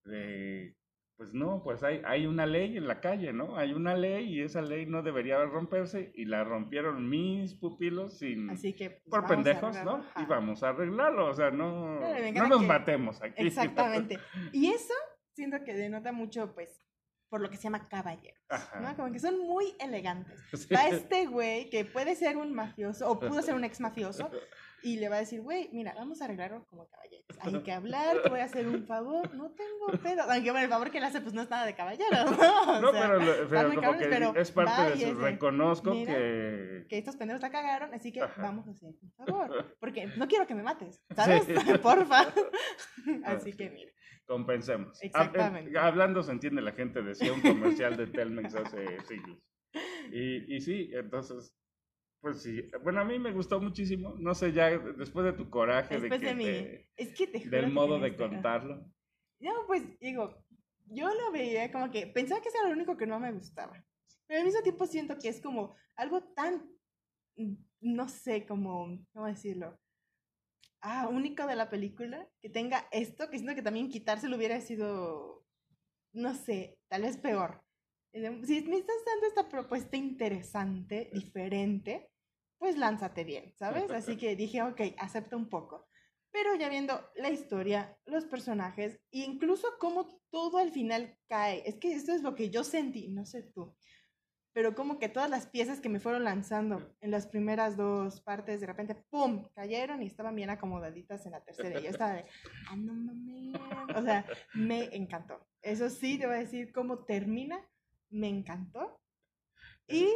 de, 0.05 0.77
pues 1.19 1.35
no, 1.35 1.61
pues 1.65 1.83
hay, 1.83 2.01
hay 2.07 2.27
una 2.27 2.47
ley 2.47 2.77
en 2.77 2.87
la 2.87 3.01
calle, 3.01 3.33
¿no? 3.33 3.57
Hay 3.59 3.73
una 3.73 3.97
ley 3.97 4.33
y 4.33 4.41
esa 4.41 4.63
ley 4.63 4.87
no 4.87 5.03
debería 5.03 5.45
romperse 5.45 6.13
y 6.15 6.25
la 6.27 6.45
rompieron 6.45 7.09
mis 7.11 7.55
pupilos 7.55 8.19
sin, 8.19 8.49
así 8.51 8.73
que. 8.73 8.91
pues, 8.91 9.03
por 9.11 9.27
pendejos, 9.27 9.77
¿no? 9.85 10.05
Y 10.17 10.25
vamos 10.27 10.63
a 10.63 10.69
arreglarlo, 10.69 11.27
o 11.27 11.35
sea, 11.35 11.51
no, 11.51 11.99
no 11.99 12.49
nos 12.49 12.61
que- 12.61 12.67
matemos 12.67 13.21
aquí. 13.21 13.49
Exactamente. 13.49 14.17
Y 14.53 14.69
eso 14.69 14.95
siento 15.35 15.65
que 15.65 15.75
denota 15.75 16.13
mucho, 16.13 16.55
pues, 16.55 16.81
por 17.29 17.41
lo 17.41 17.51
que 17.51 17.57
se 17.57 17.65
llama 17.65 17.89
caballeros, 17.89 18.41
Ajá. 18.49 18.79
¿no? 18.81 18.97
Como 18.97 19.13
que 19.13 19.19
son 19.19 19.39
muy 19.41 19.75
elegantes. 19.81 20.41
Sí. 20.57 20.75
Este 20.89 21.27
güey 21.27 21.69
que 21.69 21.85
puede 21.85 22.15
ser 22.15 22.37
un 22.37 22.55
mafioso 22.55 23.11
o 23.11 23.19
pudo 23.19 23.43
ser 23.43 23.57
un 23.57 23.65
ex 23.65 23.81
mafioso 23.81 24.31
y 24.83 24.97
le 24.99 25.09
va 25.09 25.17
a 25.17 25.21
decir, 25.21 25.41
güey, 25.41 25.69
mira, 25.73 25.93
vamos 25.95 26.21
a 26.21 26.27
arreglarlo 26.27 26.65
como 26.67 26.87
caballeros. 26.89 27.27
Hay 27.41 27.63
que 27.63 27.73
hablar, 27.73 28.23
te 28.23 28.29
voy 28.29 28.41
a 28.41 28.45
hacer 28.45 28.67
un 28.69 28.85
favor, 28.87 29.35
no 29.35 29.51
tengo 29.53 29.87
pedo. 30.03 30.23
Aunque 30.31 30.51
bueno, 30.51 30.65
el 30.65 30.71
favor 30.71 30.91
que 30.91 31.01
le 31.01 31.07
hace 31.07 31.21
pues 31.21 31.35
no 31.35 31.43
es 31.43 31.51
nada 31.51 31.67
de 31.67 31.75
caballeros, 31.75 32.37
¿no? 32.39 32.63
O 32.63 32.81
No, 32.81 32.93
sea, 32.93 33.09
pero, 33.19 33.49
pero 33.49 33.69
como 33.71 33.81
cabrones, 33.81 34.03
que 34.07 34.09
pero 34.15 34.37
es 34.37 34.51
parte 34.53 34.83
de 34.91 34.97
y 34.97 35.01
su 35.01 35.07
es 35.09 35.17
de, 35.19 35.23
reconozco 35.25 35.91
mira, 35.91 36.15
que... 36.15 36.87
que 36.89 36.99
estos 36.99 37.17
pendejos 37.17 37.43
la 37.43 37.51
cagaron, 37.51 37.93
así 37.95 38.13
que 38.13 38.23
Ajá. 38.23 38.41
vamos 38.43 38.67
a 38.69 38.71
hacer 38.71 38.95
un 39.03 39.13
favor. 39.13 39.77
Porque 39.81 40.07
no 40.17 40.27
quiero 40.29 40.47
que 40.47 40.55
me 40.55 40.63
mates, 40.63 41.03
¿sabes? 41.15 41.45
Porfa. 41.83 42.27
Así 43.25 43.53
que 43.53 43.71
mira. 43.71 43.93
compensemos. 44.27 45.03
Exactamente. 45.03 45.71
Hab- 45.73 45.83
hablando 45.85 46.23
se 46.23 46.33
entiende 46.33 46.63
la 46.63 46.73
gente, 46.73 47.03
decía 47.03 47.33
un 47.33 47.41
comercial 47.41 47.97
de 47.97 48.07
Telmex 48.07 48.55
hace 48.55 49.01
siglos. 49.03 49.39
Y, 50.13 50.55
y 50.57 50.61
sí, 50.61 50.91
entonces, 50.93 51.55
pues 52.21 52.43
sí. 52.43 52.63
Bueno, 52.83 53.01
a 53.01 53.05
mí 53.05 53.19
me 53.19 53.33
gustó 53.33 53.61
muchísimo. 53.61 54.15
No 54.19 54.35
sé, 54.35 54.53
ya 54.53 54.71
después 54.71 55.25
de 55.25 55.33
tu 55.33 55.49
coraje 55.51 55.99
Después 55.99 56.21
de 56.21 56.35
de 56.35 56.39
que 56.39 56.45
te- 56.45 56.87
Es 56.97 57.15
que 57.17 57.27
te 57.27 57.39
juro 57.41 57.51
del 57.51 57.73
modo 57.73 57.99
de 57.99 58.17
contarlo. 58.17 58.85
No, 59.41 59.53
pues 59.67 59.83
digo, 60.01 60.35
yo 60.87 61.09
lo 61.15 61.31
veía 61.33 61.71
como 61.71 61.91
que 61.91 62.07
pensaba 62.09 62.41
que 62.41 62.49
eso 62.49 62.59
era 62.59 62.69
lo 62.69 62.75
único 62.75 62.97
que 62.97 63.07
no 63.07 63.21
me 63.21 63.33
gustaba. 63.33 63.85
Pero 64.27 64.41
al 64.41 64.47
mismo 64.47 64.63
tiempo 64.63 64.87
siento 64.87 65.17
que 65.19 65.29
es 65.29 65.41
como 65.41 65.75
algo 65.97 66.23
tan, 66.35 66.69
no 67.81 68.09
sé, 68.09 68.47
como, 68.47 68.99
¿cómo 69.13 69.27
decirlo? 69.27 69.79
Ah, 70.81 71.09
único 71.09 71.47
de 71.47 71.57
la 71.57 71.71
película, 71.71 72.29
que 72.41 72.49
tenga 72.51 72.87
esto, 72.93 73.29
que 73.31 73.39
siento 73.39 73.55
que 73.55 73.63
también 73.63 73.89
quitárselo 73.89 74.37
hubiera 74.37 74.61
sido, 74.61 75.45
no 76.13 76.35
sé, 76.35 76.79
tal 76.89 77.03
vez 77.03 77.17
peor. 77.17 77.63
Si 78.13 78.63
me 78.63 78.77
estás 78.77 78.97
dando 79.07 79.27
esta 79.27 79.49
propuesta 79.49 79.97
interesante, 79.97 81.11
diferente, 81.13 82.11
pues 82.59 82.77
lánzate 82.77 83.25
bien, 83.25 83.55
¿sabes? 83.57 83.91
Así 83.91 84.17
que 84.17 84.35
dije, 84.35 84.63
ok, 84.63 84.81
acepto 84.99 85.37
un 85.37 85.49
poco. 85.49 85.89
Pero 86.31 86.55
ya 86.55 86.69
viendo 86.69 87.11
la 87.17 87.31
historia, 87.31 87.97
los 88.05 88.25
personajes, 88.27 89.01
e 89.11 89.21
incluso 89.21 89.69
cómo 89.79 90.07
todo 90.31 90.59
al 90.59 90.71
final 90.71 91.17
cae, 91.29 91.63
es 91.67 91.77
que 91.77 91.93
esto 91.93 92.13
es 92.13 92.23
lo 92.23 92.35
que 92.35 92.51
yo 92.51 92.65
sentí, 92.65 93.09
no 93.09 93.25
sé 93.25 93.43
tú, 93.43 93.75
pero 94.59 94.75
como 94.75 94.99
que 94.99 95.09
todas 95.09 95.31
las 95.31 95.47
piezas 95.47 95.81
que 95.81 95.89
me 95.89 96.01
fueron 96.01 96.25
lanzando 96.25 96.97
en 97.01 97.13
las 97.13 97.29
primeras 97.29 97.77
dos 97.77 98.21
partes, 98.23 98.61
de 98.61 98.67
repente, 98.67 98.97
¡pum!, 99.09 99.49
cayeron 99.55 100.03
y 100.03 100.07
estaban 100.07 100.35
bien 100.35 100.51
acomodaditas 100.51 101.25
en 101.27 101.33
la 101.33 101.45
tercera. 101.45 101.79
Y 101.79 101.85
yo 101.85 101.91
estaba 101.91 102.15
de, 102.15 102.25
ah, 102.69 102.75
no 102.75 102.93
mames. 102.93 103.55
O 103.95 104.03
sea, 104.03 104.27
me 104.55 104.85
encantó. 104.97 105.47
Eso 105.63 105.89
sí, 105.89 106.19
te 106.19 106.27
voy 106.27 106.35
a 106.35 106.41
decir 106.41 106.73
cómo 106.73 107.05
termina, 107.05 107.65
me 108.11 108.29
encantó. 108.29 109.01
Y 109.87 110.09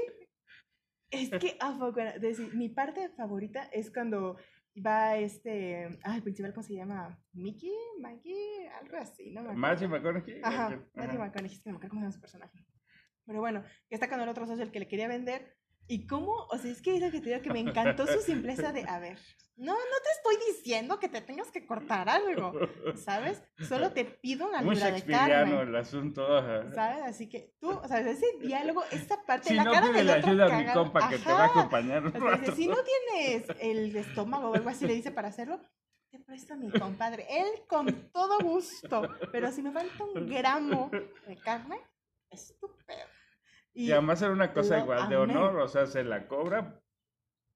es 1.11 1.31
que, 1.31 1.57
ah, 1.61 1.77
fuck, 1.79 1.95
bueno, 1.95 2.19
decir, 2.19 2.55
mi 2.55 2.69
parte 2.69 3.11
favorita 3.11 3.65
es 3.73 3.91
cuando 3.91 4.37
va 4.75 5.17
este, 5.17 5.99
ah, 6.05 6.17
el 6.17 6.23
principal, 6.23 6.55
¿cómo 6.55 6.65
se 6.65 6.75
llama? 6.75 7.19
¿Mickey? 7.33 7.73
¿Mikey? 8.01 8.67
Algo 8.81 8.97
así, 8.97 9.31
¿no? 9.31 9.43
Matthew 9.55 9.89
McConaughey. 9.89 10.41
Ajá, 10.43 10.83
Matthew. 10.95 11.19
McConaughey, 11.19 11.57
es 11.57 11.63
que 11.63 11.71
no 11.71 11.73
me 11.73 11.77
acuerdo 11.77 11.91
cómo 11.91 12.01
se 12.01 12.05
llama 12.05 12.13
su 12.13 12.21
personaje. 12.21 12.67
Pero 13.27 13.41
bueno, 13.41 13.63
que 13.89 13.95
está 13.95 14.09
con 14.09 14.21
el 14.21 14.29
otro 14.29 14.47
socio 14.47 14.65
el 14.65 14.73
que 14.73 14.81
le 14.81 14.89
quería 14.89 15.09
vender. 15.09 15.57
Y 15.89 16.07
cómo, 16.07 16.33
o 16.51 16.59
sea, 16.59 16.71
es 16.71 16.81
que 16.81 16.95
es 16.97 17.03
lo 17.03 17.11
que 17.11 17.21
te 17.21 17.31
digo 17.31 17.43
que 17.43 17.51
me 17.53 17.61
encantó 17.61 18.07
su 18.07 18.21
simpleza 18.21 18.73
de, 18.73 18.85
a 18.89 18.99
ver, 18.99 19.19
no, 19.57 19.75
no 19.75 19.79
te 20.03 20.11
estoy 20.17 20.37
diciendo 20.55 20.99
que 20.99 21.09
te 21.09 21.21
tengas 21.21 21.51
que 21.51 21.67
cortar 21.67 22.09
algo, 22.09 22.53
¿sabes? 22.97 23.43
Solo 23.69 23.93
te 23.93 24.05
pido 24.07 24.49
una 24.49 24.63
Muy 24.63 24.75
libra 24.77 24.91
de 24.91 25.03
carne. 25.05 25.61
el 25.61 25.77
asunto. 25.77 26.25
ajá. 26.39 26.73
¿Sabes? 26.73 27.03
Así 27.05 27.29
que 27.29 27.53
tú, 27.61 27.71
o 27.71 27.87
sea, 27.89 27.99
ese 28.01 28.27
diálogo, 28.41 28.83
esa 28.91 29.23
parte, 29.25 29.49
Si 29.51 29.55
la 29.55 29.65
no, 29.65 29.73
cara 29.73 29.89
del 29.93 30.09
otro 30.09 30.31
ayuda 30.31 30.45
a 30.47 30.49
mi 30.59 30.65
cagado. 30.65 30.83
compa 30.85 31.09
que 31.11 31.19
te 31.19 31.25
va 31.33 31.41
a 31.43 31.45
Ajá. 31.45 31.61
acompañar 31.61 32.03
un 32.07 32.09
O 32.09 32.11
sea, 32.13 32.21
dice, 32.21 32.37
rato. 32.47 32.57
si 32.57 32.67
no 32.69 32.77
tienes 32.83 33.47
el 33.61 33.97
estómago 33.97 34.51
o 34.51 34.55
algo 34.55 34.71
así, 34.71 34.87
le 34.87 34.95
dice 34.95 35.11
para 35.11 35.29
hacerlo, 35.29 35.61
te 36.11 36.19
presto 36.21 36.55
a 36.55 36.57
mi 36.57 36.71
compadre. 36.71 37.27
Él 37.29 37.49
con 37.69 38.11
todo 38.13 38.39
gusto. 38.41 39.03
Pero 39.33 39.51
si 39.53 39.63
me 39.63 39.73
falta 39.73 40.05
un 40.05 40.29
gramo 40.29 40.91
de 41.27 41.37
carne, 41.39 41.79
estúpido. 42.31 42.99
Y 43.75 43.91
además 43.93 44.21
era 44.23 44.33
una 44.33 44.53
cosa 44.53 44.79
igual 44.79 45.09
de 45.09 45.17
amé. 45.17 45.35
honor, 45.37 45.57
o 45.61 45.69
sea, 45.69 45.87
se 45.87 46.05
la 46.05 46.29
cobra, 46.29 46.81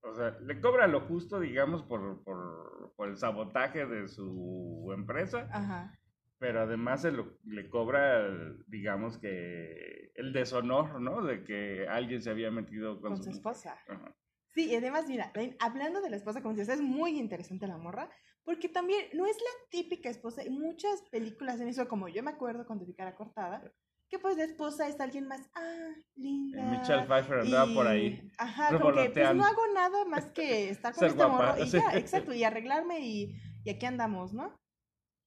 o 0.03 0.15
sea, 0.15 0.39
le 0.41 0.61
cobra 0.61 0.87
lo 0.87 1.01
justo, 1.03 1.39
digamos, 1.41 1.83
por, 1.83 2.23
por, 2.25 2.95
por 2.97 3.09
el 3.09 3.17
sabotaje 3.17 3.87
de 3.87 4.09
su 4.09 4.91
empresa, 4.95 5.49
Ajá. 5.53 5.99
pero 6.39 6.61
además 6.63 7.03
se 7.03 7.13
lo- 7.13 7.39
le 7.45 7.69
cobra, 7.69 8.27
digamos 8.67 9.19
que, 9.19 10.11
el 10.15 10.33
deshonor, 10.33 11.01
¿no? 11.01 11.23
De 11.23 11.45
que 11.45 11.87
alguien 11.89 12.23
se 12.23 12.31
había 12.31 12.51
metido 12.51 13.01
con, 13.01 13.15
Con 13.15 13.23
su 13.23 13.31
esposa. 13.31 13.79
Ajá. 13.89 14.15
Sí, 14.55 14.71
y 14.71 14.75
además, 14.77 15.07
mira, 15.07 15.33
hablando 15.61 16.01
de 16.01 16.09
la 16.09 16.17
esposa, 16.17 16.41
como 16.41 16.55
dices, 16.55 16.71
es 16.71 16.81
muy 16.81 17.19
interesante 17.19 17.67
la 17.67 17.77
morra, 17.77 18.09
porque 18.43 18.71
también 18.71 19.05
no 19.13 19.27
es 19.27 19.37
la 19.37 19.69
típica 19.71 20.09
esposa. 20.09 20.43
En 20.43 20.55
muchas 20.59 21.03
películas 21.11 21.61
en 21.61 21.69
eso, 21.69 21.87
como 21.89 22.09
yo 22.09 22.23
me 22.23 22.31
acuerdo 22.31 22.65
cuando 22.65 22.87
vi 22.87 22.95
cara 22.95 23.15
cortada, 23.17 23.71
que 24.09 24.19
pues 24.19 24.37
la 24.37 24.45
esposa 24.45 24.89
es 24.89 24.99
alguien 25.01 25.27
más, 25.27 25.41
ah, 25.55 25.93
linda. 26.15 26.63
Michelle 26.65 27.07
Pfeiffer 27.07 27.41
andaba 27.41 27.75
por 27.75 27.87
ahí. 27.87 28.31
Ajá, 28.39 28.69
como 28.79 28.93
que 28.93 29.11
pues 29.11 29.35
no 29.35 29.45
hago 29.45 29.63
nada 29.75 30.05
más 30.05 30.27
que 30.35 30.71
estar 30.71 30.95
con 30.95 31.09
este 31.09 31.27
morro 31.27 31.63
y 31.63 31.67
sí. 31.69 31.79
ya, 31.79 31.97
exacto, 31.97 32.33
y 32.33 32.45
arreglarme 32.45 33.01
y, 33.01 33.35
y 33.65 33.71
aquí 33.71 33.85
andamos, 33.87 34.33
¿no? 34.33 34.57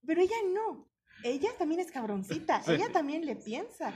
Pero 0.05 0.21
ella 0.21 0.35
no. 0.53 0.89
Ella 1.23 1.49
también 1.57 1.81
es 1.81 1.91
cabroncita, 1.91 2.61
Sí. 2.63 2.71
ella 2.71 2.89
también 2.91 3.25
le 3.25 3.35
piensa. 3.35 3.93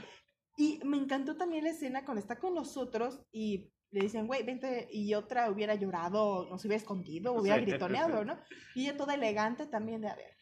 Y 0.56 0.78
me 0.84 0.98
encantó 0.98 1.36
también 1.36 1.64
la 1.64 1.70
escena 1.70 2.04
cuando 2.04 2.20
está 2.20 2.36
con 2.38 2.54
los 2.54 2.76
otros 2.76 3.20
y 3.32 3.72
le 3.90 4.00
dicen, 4.02 4.26
güey, 4.26 4.42
vente, 4.44 4.86
y 4.90 5.14
otra 5.14 5.50
hubiera 5.50 5.74
llorado, 5.74 6.46
no 6.50 6.58
se 6.58 6.66
hubiera 6.68 6.82
escondido, 6.82 7.32
hubiera 7.32 7.58
Sí. 7.58 7.64
gritoneado, 7.64 8.24
¿no? 8.24 8.38
Y 8.74 8.82
ella 8.82 8.96
toda 8.96 9.14
elegante 9.14 9.66
también 9.66 10.00
de, 10.02 10.08
a 10.08 10.14
ver, 10.14 10.36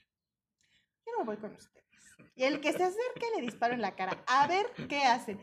yo 1.07 1.13
no 1.13 1.19
me 1.21 1.25
voy 1.27 1.37
con 1.37 1.55
ustedes. 1.55 1.87
Y 2.35 2.45
el 2.45 2.61
que 2.61 2.73
se 2.73 2.83
acerque 2.85 3.27
le 3.37 3.43
disparo 3.43 3.75
en 3.75 3.81
la 3.83 3.95
cara, 3.95 4.23
a 4.27 4.47
ver 4.47 4.67
qué 4.89 5.05
hacen. 5.05 5.41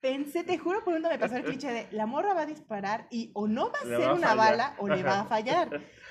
Pensé, 0.00 0.44
te 0.44 0.58
juro, 0.58 0.78
por 0.84 0.94
un 0.94 1.02
momento 1.02 1.08
me 1.10 1.18
pasó 1.18 1.36
el 1.36 1.44
cliché 1.44 1.72
de 1.72 1.88
la 1.90 2.06
morra 2.06 2.32
va 2.32 2.42
a 2.42 2.46
disparar 2.46 3.08
y 3.10 3.32
o 3.34 3.48
no 3.48 3.72
va 3.72 3.80
a 3.80 3.84
Le 3.84 3.96
ser 3.96 4.06
va 4.06 4.10
a 4.10 4.14
una 4.14 4.28
fallar. 4.28 4.36
bala 4.50 4.74
o 4.78 4.88
le 4.88 5.02
va 5.02 5.20
a 5.20 5.24
fallar. 5.24 5.68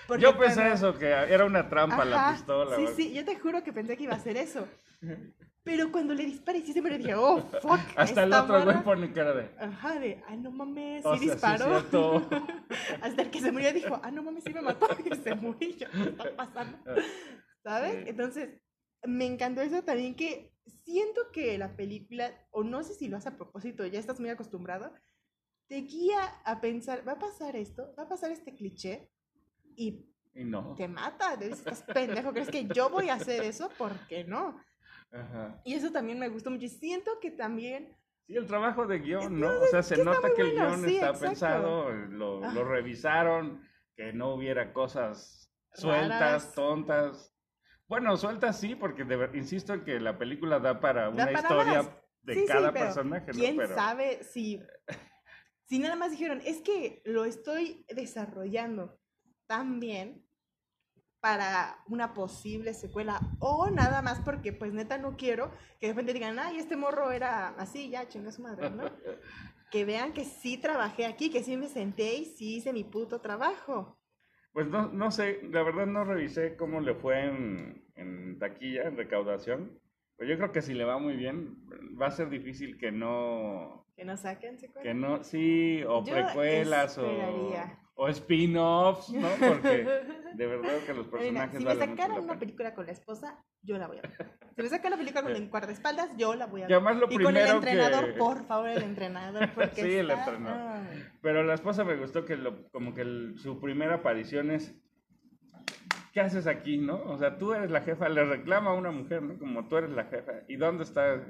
Porque 0.08 0.24
Yo 0.24 0.38
pensé 0.38 0.56
cuando- 0.56 0.74
eso, 0.74 0.98
que 1.00 1.08
era 1.08 1.46
una 1.46 1.70
trampa 1.70 2.04
la 2.04 2.18
Ajá, 2.28 2.34
pistola. 2.34 2.76
Sí, 2.76 2.88
sí, 2.98 3.14
yo 3.14 3.24
te 3.24 3.38
juro 3.40 3.64
que 3.64 3.72
pensé 3.72 3.96
que 3.96 4.04
iba 4.04 4.14
a 4.16 4.20
ser 4.20 4.36
eso. 4.38 4.68
Pero 5.64 5.92
cuando 5.92 6.14
le 6.14 6.24
disparé, 6.26 6.62
sí 6.62 6.72
se 6.74 6.82
me 6.82 6.98
dije, 6.98 7.14
oh, 7.16 7.42
fuck. 7.62 7.80
Hasta 7.98 8.24
el 8.24 8.32
otro 8.34 8.64
güey 8.64 8.84
pone 8.84 9.12
cara 9.12 9.34
de. 9.34 9.50
Ajá, 9.60 10.00
de, 10.00 10.22
ah, 10.28 10.36
no 10.38 10.50
mames, 10.52 11.04
sí 11.04 11.08
O 11.08 11.12
sea, 11.12 11.20
sí 11.20 11.30
disparó. 11.30 11.66
cierto. 11.66 12.30
Hasta 13.02 13.22
el 13.22 13.30
que 13.30 13.40
se 13.42 13.52
murió 13.52 13.74
dijo, 13.74 14.00
ah, 14.02 14.12
no 14.12 14.24
mames, 14.24 14.44
sí 14.46 14.54
me 14.54 14.62
mató 14.62 14.88
y 15.06 15.16
se 15.16 15.36
murió. 15.36 15.88
¿Qué 15.92 16.10
está 16.10 16.36
pasando? 16.38 16.78
¿Sabes? 17.64 18.04
Sí. 18.04 18.10
Entonces, 18.10 18.50
me 19.06 19.26
encantó 19.26 19.62
eso 19.62 19.84
también 19.84 20.16
que 20.16 20.54
siento 20.84 21.32
que 21.32 21.58
la 21.58 21.76
película, 21.76 22.32
o 22.52 22.64
no 22.64 22.84
sé 22.84 22.94
si 22.94 23.08
lo 23.08 23.18
hace 23.18 23.30
a 23.30 23.38
propósito, 23.38 23.86
ya 23.86 24.00
estás 24.00 24.20
muy 24.20 24.30
acostumbrado, 24.30 24.94
te 25.68 25.78
guía 25.82 26.22
a 26.46 26.62
pensar, 26.62 27.08
va 27.08 27.14
a 27.14 27.20
pasar 27.20 27.56
esto, 27.56 27.94
va 27.98 28.04
a 28.04 28.10
pasar 28.10 28.32
este 28.32 28.56
cliché 28.56 29.10
y 29.76 30.06
Y 30.34 30.44
no. 30.46 30.76
te 30.76 30.88
mata. 30.88 31.38
Te 31.38 31.46
dices, 31.50 31.60
estás 31.60 31.84
pendejo, 31.84 32.32
¿crees 32.32 32.50
que 32.50 32.66
yo 32.68 32.90
voy 32.90 33.10
a 33.10 33.16
hacer 33.16 33.44
eso? 33.44 33.70
¿Por 33.78 33.92
qué 34.08 34.24
no? 34.24 34.60
Ajá. 35.12 35.62
Y 35.66 35.74
eso 35.74 35.92
también 35.92 36.20
me 36.20 36.30
gustó 36.30 36.50
mucho. 36.52 36.66
Y 36.66 36.70
siento 36.70 37.20
que 37.20 37.32
también 37.32 37.96
Sí, 38.28 38.36
el 38.36 38.46
trabajo 38.46 38.86
de 38.86 39.00
guion, 39.00 39.40
¿no? 39.40 39.48
O 39.62 39.66
sea, 39.68 39.82
se 39.82 40.04
nota 40.04 40.34
que 40.36 40.42
el 40.42 40.52
bueno, 40.52 40.68
guion 40.70 40.86
sí, 40.86 40.96
está 40.96 41.08
exacto. 41.12 41.26
pensado, 41.28 41.90
lo, 41.92 42.44
Ah. 42.44 42.52
lo 42.54 42.66
revisaron, 42.66 43.62
que 43.96 44.12
no 44.12 44.34
hubiera 44.34 44.74
cosas 44.74 45.50
sueltas, 45.74 46.10
Raras. 46.20 46.54
tontas. 46.54 47.34
Bueno, 47.88 48.18
sueltas 48.18 48.60
sí, 48.60 48.76
porque 48.76 49.04
de 49.06 49.38
insisto 49.38 49.74
en 49.74 49.84
que 49.84 50.00
la 50.00 50.18
película 50.18 50.60
da 50.60 50.80
para 50.80 51.10
una 51.10 51.26
para 51.26 51.40
historia 51.40 51.84
más. 51.84 51.92
de 52.22 52.34
Sí, 52.34 52.40
sí, 52.42 52.46
cada 52.48 52.74
pero 52.74 52.86
personaje, 52.86 53.28
¿no? 53.28 53.40
quién 53.40 53.58
Pero- 53.58 53.76
sabe 53.76 54.24
si, 54.24 54.62
si 55.66 55.80
nada 55.80 55.96
más 55.96 56.12
dijeron, 56.12 56.42
es 56.46 56.62
que 56.62 57.02
lo 57.06 57.24
estoy 57.26 57.86
desarrollando 57.90 59.00
tan 59.48 59.80
bien 59.80 60.26
para 61.22 61.82
una 61.88 62.14
posible 62.14 62.74
secuela 62.74 63.20
o 63.40 63.70
nada 63.70 64.02
más 64.02 64.20
porque 64.20 64.54
pues 64.54 64.72
neta 64.74 64.98
no 64.98 65.16
quiero 65.18 65.52
que 65.80 65.88
de 65.88 65.94
repente 65.94 66.14
digan, 66.14 66.38
ay, 66.40 66.58
este 66.58 66.76
morro 66.76 67.12
era 67.12 67.50
así, 67.58 67.90
ya 67.90 68.08
chinga 68.08 68.32
su 68.32 68.42
madre, 68.42 68.70
¿no? 68.70 68.84
que 69.72 69.84
vean 69.86 70.14
que 70.14 70.26
sí 70.26 70.58
trabajé 70.58 71.06
aquí, 71.06 71.30
que 71.30 71.44
sí 71.44 71.58
me 71.58 71.68
senté 71.70 72.16
y 72.16 72.26
sí 72.26 72.58
hice 72.58 72.72
mi 72.74 72.84
puto 72.84 73.20
trabajo. 73.22 73.98
Pues 74.58 74.70
no, 74.70 74.88
no 74.92 75.12
sé, 75.12 75.40
la 75.52 75.62
verdad 75.62 75.86
no 75.86 76.04
revisé 76.04 76.56
cómo 76.56 76.82
le 76.82 76.96
fue 76.96 77.26
en, 77.26 77.86
en 77.94 78.40
taquilla, 78.40 78.88
en 78.88 78.98
recaudación. 78.98 79.80
Pero 80.16 80.32
yo 80.32 80.38
creo 80.38 80.52
que 80.52 80.64
si 80.64 80.74
le 80.74 80.84
va 80.84 80.98
muy 80.98 81.16
bien, 81.16 81.58
va 82.02 82.08
a 82.08 82.12
ser 82.12 82.28
difícil 82.28 82.76
que 82.80 82.92
no, 82.92 83.86
Que 83.96 84.04
no 84.04 84.18
saquen 84.18 84.58
secuela. 84.58 84.82
que 84.82 84.96
no, 84.96 85.24
sí, 85.24 85.84
o 85.88 86.04
Yo 86.04 86.12
precuelas 86.12 86.98
o, 86.98 87.06
esperaría. 87.06 87.78
o 87.94 88.08
spin-offs, 88.08 89.12
¿no? 89.14 89.28
Porque 89.48 89.86
de 90.36 90.46
verdad 90.48 90.80
que 90.86 90.94
los 90.94 91.06
Mira, 91.08 91.18
personajes 91.20 91.58
si 91.60 91.64
me 91.66 91.74
valen 91.76 91.90
sacaran 91.98 92.24
una 92.24 92.40
película 92.40 92.74
con 92.76 92.86
la 92.86 92.92
esposa, 92.92 93.44
yo 93.62 93.78
la 93.78 93.88
voy 93.88 93.98
a 94.00 94.02
ver. 94.02 94.36
Si 94.56 94.62
me 94.64 94.70
sacan 94.70 94.94
una 94.94 94.98
película 94.98 95.24
con 95.24 95.32
el 95.36 95.50
guardaespaldas, 95.50 96.10
yo 96.18 96.36
la 96.36 96.46
voy 96.48 96.62
a 96.62 96.66
Y 96.66 96.68
ver. 96.68 96.76
además 96.78 96.98
lo 96.98 97.08
y 97.12 97.18
con 97.24 97.38
el 97.38 97.48
entrenador, 97.48 98.06
que... 98.14 98.20
por 98.20 98.46
favor, 98.46 98.70
el 98.70 98.84
entrenador, 98.84 99.50
porque 99.56 99.82
Sí, 99.84 99.96
el 99.96 100.10
entrenador. 100.12 100.86
Pero 101.22 101.44
la 101.44 101.54
esposa 101.54 101.84
me 101.84 101.96
gustó 101.96 102.26
que 102.26 102.36
lo, 102.38 102.68
como 102.70 102.94
que 102.94 103.02
el- 103.02 103.36
su 103.38 103.60
primera 103.62 103.96
aparición 103.96 104.52
es, 104.52 104.76
¿qué 106.14 106.22
haces 106.22 106.48
aquí, 106.48 106.78
no? 106.78 107.02
O 107.04 107.18
sea, 107.18 107.38
tú 107.38 107.54
eres 107.54 107.70
la 107.72 107.82
jefa, 107.82 108.10
le 108.10 108.24
reclama 108.26 108.72
a 108.72 108.76
una 108.76 108.92
mujer, 108.92 109.22
¿no? 109.22 109.38
Como 109.38 109.68
tú 109.68 109.78
eres 109.78 109.92
la 109.92 110.06
jefa. 110.06 110.32
¿Y 110.48 110.56
dónde 110.58 110.84
está 110.84 111.22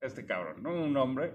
este 0.00 0.26
cabrón, 0.26 0.62
no? 0.62 0.74
Un 0.74 0.96
hombre. 0.96 1.34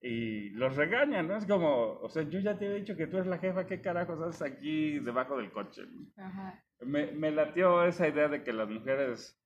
Y 0.00 0.50
los 0.50 0.76
regaña, 0.76 1.22
¿no? 1.22 1.36
Es 1.36 1.44
como, 1.46 1.94
o 2.00 2.08
sea, 2.08 2.22
yo 2.22 2.38
ya 2.38 2.56
te 2.56 2.66
he 2.66 2.74
dicho 2.74 2.96
que 2.96 3.06
tú 3.08 3.16
eres 3.16 3.28
la 3.28 3.38
jefa, 3.38 3.66
¿qué 3.66 3.80
carajos 3.80 4.20
haces 4.20 4.42
aquí 4.42 4.98
debajo 5.00 5.36
del 5.38 5.50
coche? 5.50 5.82
Ajá. 6.16 6.62
Me, 6.80 7.10
me 7.12 7.30
latió 7.32 7.84
esa 7.84 8.06
idea 8.06 8.28
de 8.28 8.44
que 8.44 8.52
las 8.52 8.68
mujeres 8.68 9.42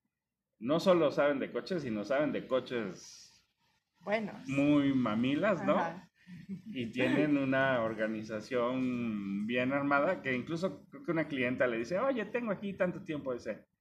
no 0.58 0.78
solo 0.78 1.10
saben 1.10 1.38
de 1.38 1.50
coches, 1.50 1.82
sino 1.82 2.04
saben 2.04 2.32
de 2.32 2.46
coches 2.46 3.42
Bueno. 4.00 4.32
muy 4.46 4.92
mamilas, 4.92 5.64
¿no? 5.64 5.78
Ajá. 5.78 6.08
y 6.66 6.86
tienen 6.92 7.36
una 7.36 7.82
organización 7.82 9.46
bien 9.46 9.72
armada 9.72 10.22
que 10.22 10.34
incluso 10.34 10.86
creo 10.90 11.02
que 11.04 11.12
una 11.12 11.28
clienta 11.28 11.66
le 11.66 11.78
dice, 11.78 11.98
oye, 11.98 12.24
tengo 12.26 12.52
aquí 12.52 12.74
tanto 12.74 13.02
tiempo, 13.02 13.32
dice, 13.34 13.54
"Shh, 13.54 13.71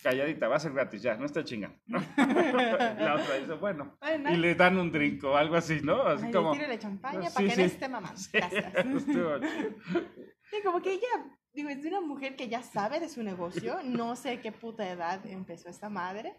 calladita, 0.00 0.48
va 0.48 0.56
a 0.56 0.60
ser 0.60 0.72
gratis 0.72 1.02
ya, 1.02 1.16
no 1.16 1.26
está 1.26 1.44
chinga. 1.44 1.74
La 1.86 3.16
otra 3.16 3.36
dice, 3.36 3.54
bueno, 3.54 3.96
Bueno, 4.00 4.30
y 4.32 4.36
le 4.36 4.54
dan 4.54 4.78
un 4.78 4.90
drink 4.90 5.22
o 5.24 5.36
algo 5.36 5.56
así, 5.56 5.80
¿no? 5.82 6.02
Así 6.02 6.26
ay, 6.26 6.32
como... 6.32 6.52
tírale 6.52 6.78
champaña 6.78 7.30
Sí, 7.30 7.34
para 7.34 7.46
que 7.48 7.54
sí. 7.54 7.60
no 7.60 7.66
esté. 7.66 8.16
Sí, 8.16 8.30
Gracias. 8.32 8.86
Sí, 10.50 10.56
como 10.64 10.82
que 10.82 10.92
ella, 10.92 11.08
digo, 11.52 11.68
es 11.68 11.84
una 11.84 12.00
mujer 12.00 12.36
que 12.36 12.48
ya 12.48 12.62
sabe 12.62 13.00
de 13.00 13.08
su 13.08 13.22
negocio, 13.22 13.78
no 13.84 14.16
sé 14.16 14.40
qué 14.40 14.52
puta 14.52 14.88
edad 14.88 15.24
empezó 15.26 15.68
esta 15.68 15.88
madre, 15.88 16.34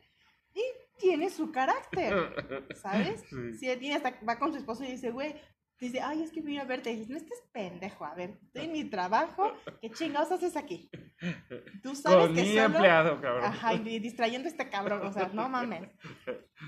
y 0.53 0.61
tiene 0.99 1.29
su 1.29 1.51
carácter, 1.51 2.67
¿sabes? 2.75 3.23
Sí. 3.29 3.53
Si 3.53 3.77
tiene 3.77 3.95
hasta, 3.95 4.13
va 4.27 4.37
con 4.37 4.51
su 4.51 4.57
esposo 4.57 4.83
y 4.83 4.91
dice, 4.91 5.11
güey, 5.11 5.33
dice, 5.81 5.99
ay, 5.99 6.21
es 6.21 6.31
que 6.31 6.41
vine 6.41 6.61
a 6.61 6.65
verte, 6.65 6.91
y 6.91 6.95
dices, 6.95 7.09
no 7.09 7.17
estés 7.17 7.41
pendejo, 7.51 8.05
a 8.05 8.13
ver, 8.13 8.37
estoy 8.41 8.65
en 8.65 8.71
mi 8.71 8.83
trabajo, 8.85 9.51
¿qué 9.81 9.89
chingados 9.89 10.31
haces 10.31 10.55
aquí? 10.55 10.89
Tú 11.81 11.95
sabes 11.95 12.27
Con 12.27 12.35
que 12.35 12.43
mi 12.43 12.49
solo... 12.49 12.65
empleado, 12.65 13.19
cabrón. 13.19 13.45
Ajá, 13.45 13.73
y 13.73 13.99
distrayendo 13.99 14.47
a 14.47 14.51
este 14.51 14.69
cabrón, 14.69 15.05
o 15.05 15.11
sea, 15.11 15.29
no 15.33 15.49
mames. 15.49 15.89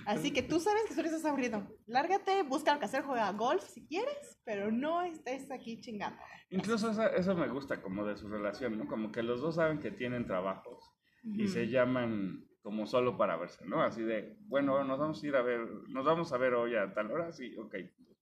Así 0.06 0.32
que 0.32 0.42
tú 0.42 0.60
sabes 0.60 0.84
que 0.88 0.96
solo 0.96 1.08
estás 1.08 1.26
aburrido. 1.26 1.68
Lárgate, 1.86 2.44
busca 2.44 2.74
lo 2.74 2.80
que 2.80 2.86
hacer, 2.86 3.04
juega 3.04 3.32
golf 3.32 3.64
si 3.64 3.86
quieres, 3.86 4.42
pero 4.44 4.72
no 4.72 5.04
estés 5.04 5.50
aquí 5.52 5.80
chingando. 5.80 6.20
Incluso 6.50 6.90
eso, 6.92 7.08
eso 7.10 7.36
me 7.36 7.48
gusta 7.48 7.82
como 7.82 8.06
de 8.06 8.18
su 8.18 8.28
relación, 8.28 8.78
¿no? 8.78 8.88
Como 8.88 9.12
que 9.12 9.24
los 9.24 9.42
dos 9.42 9.56
saben 9.56 9.80
que 9.80 9.92
tienen 9.92 10.26
trabajos 10.26 10.92
y 11.24 11.48
se 11.48 11.68
llaman 11.68 12.46
como 12.64 12.88
solo 12.88 13.18
para 13.18 13.38
verse, 13.38 13.66
¿no? 13.66 13.84
Así 13.84 14.02
de, 14.02 14.38
bueno, 14.48 14.84
nos 14.84 14.98
vamos 14.98 15.22
a 15.22 15.28
ir 15.28 15.36
a 15.36 15.42
ver, 15.42 15.62
nos 15.90 16.06
vamos 16.06 16.32
a 16.32 16.38
ver 16.38 16.54
hoy 16.54 16.76
a 16.76 16.94
tal 16.94 17.12
hora, 17.12 17.32
sí, 17.32 17.56
ok, 17.58 17.76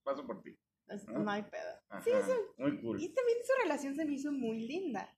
paso 0.04 0.26
por 0.26 0.42
ti. 0.42 0.58
Es- 0.92 1.08
¿no? 1.08 1.20
No 1.20 1.32
hay 1.32 1.44
pedo. 1.44 1.74
Ajá, 1.90 2.02
Sí, 2.04 2.12
eso. 2.12 2.36
Muy 2.58 2.80
cool. 2.82 3.02
Y 3.02 3.10
también 3.14 3.38
su 3.46 3.54
relación 3.64 3.96
se 3.96 4.06
me 4.06 4.14
hizo 4.14 4.32
muy 4.32 4.68
linda. 4.68 5.10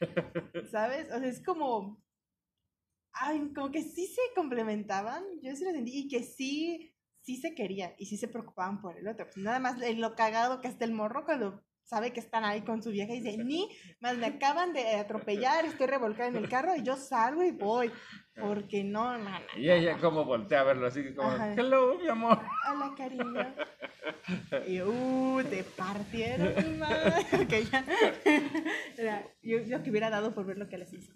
¿Sabes? 0.70 1.10
O 1.12 1.18
sea, 1.18 1.28
es 1.28 1.42
como. 1.44 2.02
Ay, 3.12 3.52
como 3.54 3.70
que 3.70 3.82
sí 3.82 4.06
se 4.06 4.20
complementaban. 4.34 5.24
Yo 5.42 5.54
sí 5.56 5.64
lo 5.64 5.72
sentí. 5.72 5.98
Y 5.98 6.08
que 6.08 6.22
sí, 6.22 6.94
sí 7.22 7.36
se 7.36 7.54
querían. 7.54 7.92
Y 7.98 8.06
sí 8.06 8.16
se 8.16 8.28
preocupaban 8.28 8.80
por 8.80 8.96
el 8.96 9.08
otro. 9.08 9.26
Pues 9.26 9.38
nada 9.38 9.58
más 9.58 9.78
lo 9.96 10.14
cagado 10.14 10.60
que 10.60 10.68
está 10.68 10.84
el 10.84 10.92
morro 10.92 11.24
cuando 11.24 11.64
sabe 11.88 12.12
que 12.12 12.20
están 12.20 12.44
ahí 12.44 12.60
con 12.62 12.82
su 12.82 12.90
vieja 12.90 13.14
y 13.14 13.20
dice, 13.22 13.38
ni, 13.42 13.66
más 14.00 14.18
me 14.18 14.26
acaban 14.26 14.74
de 14.74 14.96
atropellar, 14.96 15.64
estoy 15.64 15.86
revolcada 15.86 16.28
en 16.28 16.36
el 16.36 16.46
carro 16.48 16.76
y 16.76 16.82
yo 16.82 16.96
salgo 16.96 17.42
y 17.42 17.50
voy. 17.50 17.90
Porque 18.40 18.84
no, 18.84 19.18
no. 19.18 19.30
Y 19.56 19.70
ella 19.70 19.98
como 19.98 20.24
voltea 20.24 20.60
a 20.60 20.64
verlo 20.64 20.86
así 20.86 21.14
como, 21.14 21.30
Ajá. 21.30 21.54
hello, 21.54 21.98
mi 21.98 22.08
amor. 22.08 22.38
Hola, 22.70 22.94
cariño. 22.96 23.54
Y, 24.66 24.80
uh, 24.82 25.42
te 25.48 25.64
partieron 25.64 26.54
mi 26.56 26.78
madre. 26.78 27.24
Que 27.48 27.64
ya. 27.64 27.84
Era, 28.96 29.22
yo, 29.42 29.58
yo 29.60 29.82
que 29.82 29.90
hubiera 29.90 30.10
dado 30.10 30.34
por 30.34 30.44
ver 30.46 30.58
lo 30.58 30.68
que 30.68 30.78
les 30.78 30.92
hice. 30.92 31.12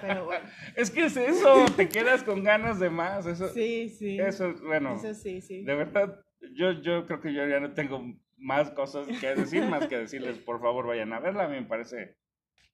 Pero 0.00 0.24
bueno. 0.26 0.44
Es 0.76 0.90
que 0.90 1.04
es 1.06 1.16
eso, 1.16 1.66
te 1.76 1.88
quedas 1.88 2.22
con 2.22 2.42
ganas 2.44 2.78
de 2.80 2.90
más. 2.90 3.26
Eso, 3.26 3.48
Sí, 3.48 3.88
sí. 3.88 4.18
eso 4.20 4.54
bueno, 4.64 4.94
Eso 4.96 5.14
sí, 5.14 5.40
sí. 5.40 5.64
de 5.64 5.74
verdad, 5.74 6.20
yo, 6.54 6.72
yo 6.72 7.06
creo 7.06 7.20
que 7.20 7.32
yo 7.32 7.46
ya 7.46 7.60
no 7.60 7.72
tengo 7.74 8.02
más 8.36 8.70
cosas 8.70 9.06
que 9.20 9.34
decir, 9.34 9.64
más 9.64 9.86
que 9.86 9.98
decirles, 9.98 10.38
por 10.38 10.60
favor, 10.60 10.86
vayan 10.86 11.12
a 11.12 11.20
verla. 11.20 11.44
A 11.44 11.48
mí 11.48 11.56
me 11.56 11.66
parece 11.66 12.16